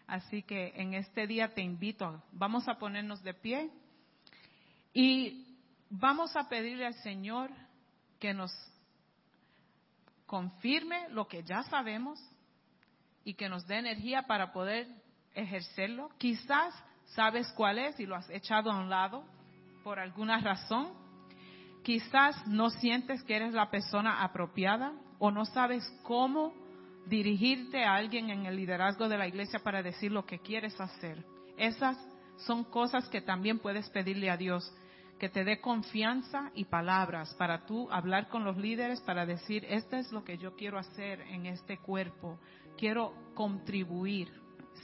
[0.08, 3.72] Así que en este día te invito, vamos a ponernos de pie
[4.94, 5.58] y
[5.90, 7.50] vamos a pedirle al Señor
[8.20, 8.52] que nos
[10.26, 12.20] confirme lo que ya sabemos
[13.24, 14.88] y que nos dé energía para poder
[15.34, 16.10] ejercerlo.
[16.18, 16.74] Quizás
[17.16, 19.24] sabes cuál es y lo has echado a un lado
[19.84, 20.90] por alguna razón.
[21.84, 26.54] Quizás no sientes que eres la persona apropiada o no sabes cómo
[27.08, 31.26] dirigirte a alguien en el liderazgo de la iglesia para decir lo que quieres hacer.
[31.58, 31.98] Esas
[32.38, 34.72] son cosas que también puedes pedirle a Dios,
[35.20, 39.96] que te dé confianza y palabras para tú hablar con los líderes para decir, esto
[39.96, 42.40] es lo que yo quiero hacer en este cuerpo,
[42.78, 44.32] quiero contribuir,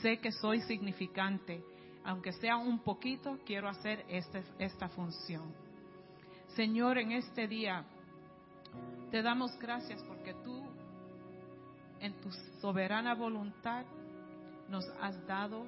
[0.01, 1.63] sé que soy significante,
[2.07, 5.53] aunque sea un poquito, quiero hacer este, esta función.
[6.55, 7.83] Señor, en este día
[9.11, 10.63] te damos gracias porque tú
[11.99, 12.31] en tu
[12.61, 13.83] soberana voluntad
[14.69, 15.65] nos has dado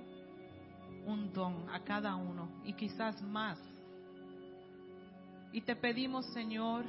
[1.06, 3.60] un don a cada uno y quizás más.
[5.52, 6.86] Y te pedimos, Señor,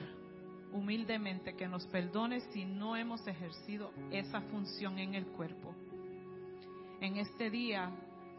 [0.72, 5.74] humildemente que nos perdones si no hemos ejercido esa función en el cuerpo.
[7.00, 7.90] En este día,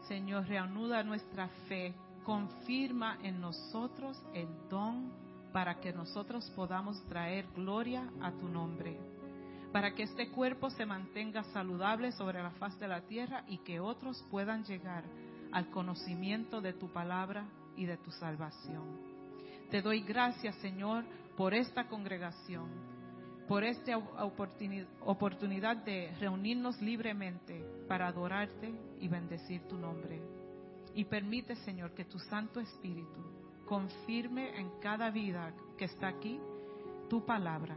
[0.08, 1.94] Señor, reanuda nuestra fe,
[2.24, 5.12] confirma en nosotros el don
[5.52, 8.98] para que nosotros podamos traer gloria a tu nombre.
[9.72, 13.80] Para que este cuerpo se mantenga saludable sobre la faz de la tierra y que
[13.80, 15.04] otros puedan llegar
[15.52, 17.44] al conocimiento de tu palabra
[17.76, 19.12] y de tu salvación.
[19.70, 21.04] Te doy gracias, Señor,
[21.36, 22.68] por esta congregación,
[23.52, 23.98] por esta
[25.04, 30.22] oportunidad de reunirnos libremente para adorarte y bendecir tu nombre.
[30.94, 33.20] Y permite, Señor, que tu Santo Espíritu
[33.66, 36.40] confirme en cada vida que está aquí
[37.10, 37.76] tu palabra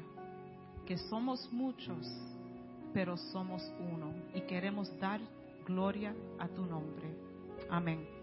[0.85, 2.07] que somos muchos,
[2.93, 5.19] pero somos uno y queremos dar
[5.65, 7.13] gloria a tu nombre.
[7.69, 8.14] Amén.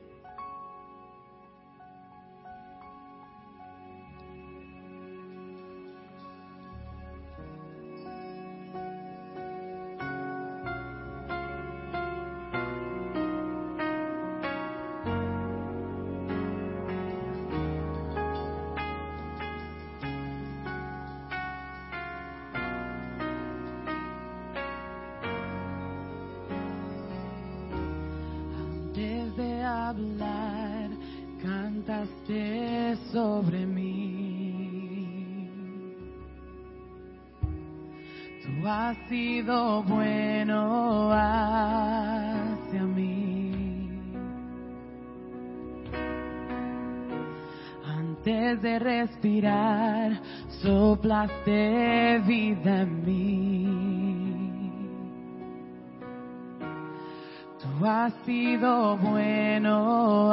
[39.13, 43.89] Sido bueno hacia mí.
[47.87, 50.21] Antes de respirar,
[50.63, 53.62] soplaste vida en mí.
[57.85, 60.33] Has sido bueno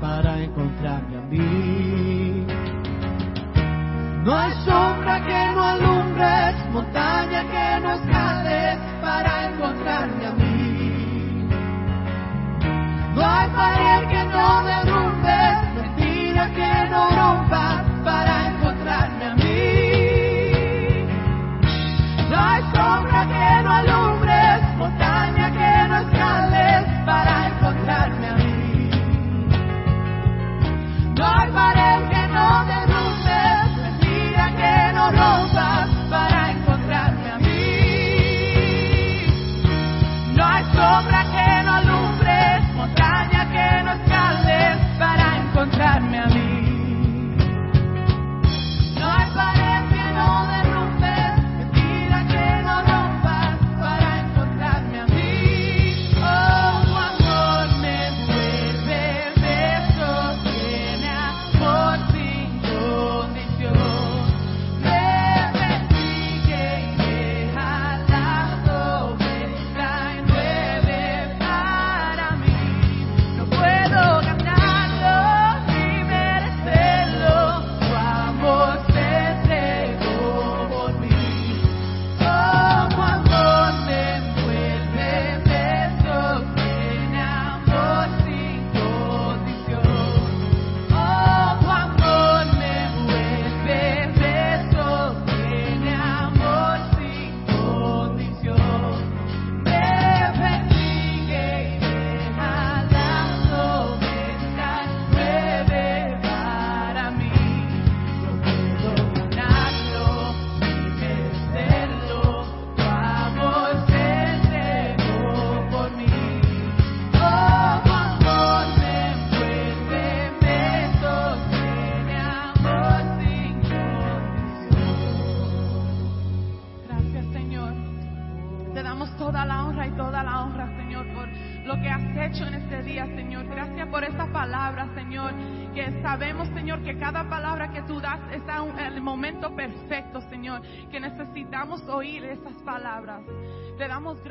[0.00, 2.46] para encontrarme a mí.
[4.24, 11.48] No hay sombra que no alumbres, montaña que no escales para encontrarme a mí.
[13.14, 17.69] No hay pared que no derrumbes, mentira que no rompa.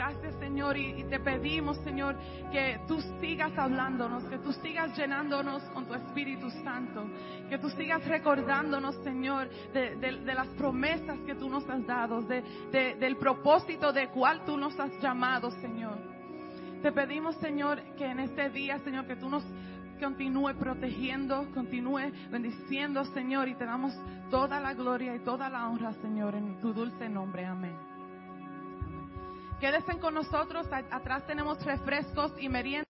[0.09, 2.15] Gracias, Señor, y, te pedimos, Señor,
[2.51, 7.05] que tú sigas hablándonos, que tú sigas llenándonos con tu Espíritu Santo,
[7.49, 12.41] que tú sigas recordándonos, Señor, de, las promesas que tú nos has dado, de,
[12.71, 15.97] de- del propósito de cual tú nos has llamado, Señor.
[16.81, 19.43] Te pedimos, Señor, que en este día, Señor, que tú nos
[19.99, 23.93] continúe protegiendo, continúe bendiciendo, Señor, y te damos
[24.31, 27.45] toda la gloria y toda la honra, Señor, en tu dulce nombre.
[27.45, 27.88] Amén.
[29.59, 32.85] Quédense con nosotros, atrás tenemos refrescos y meriendas.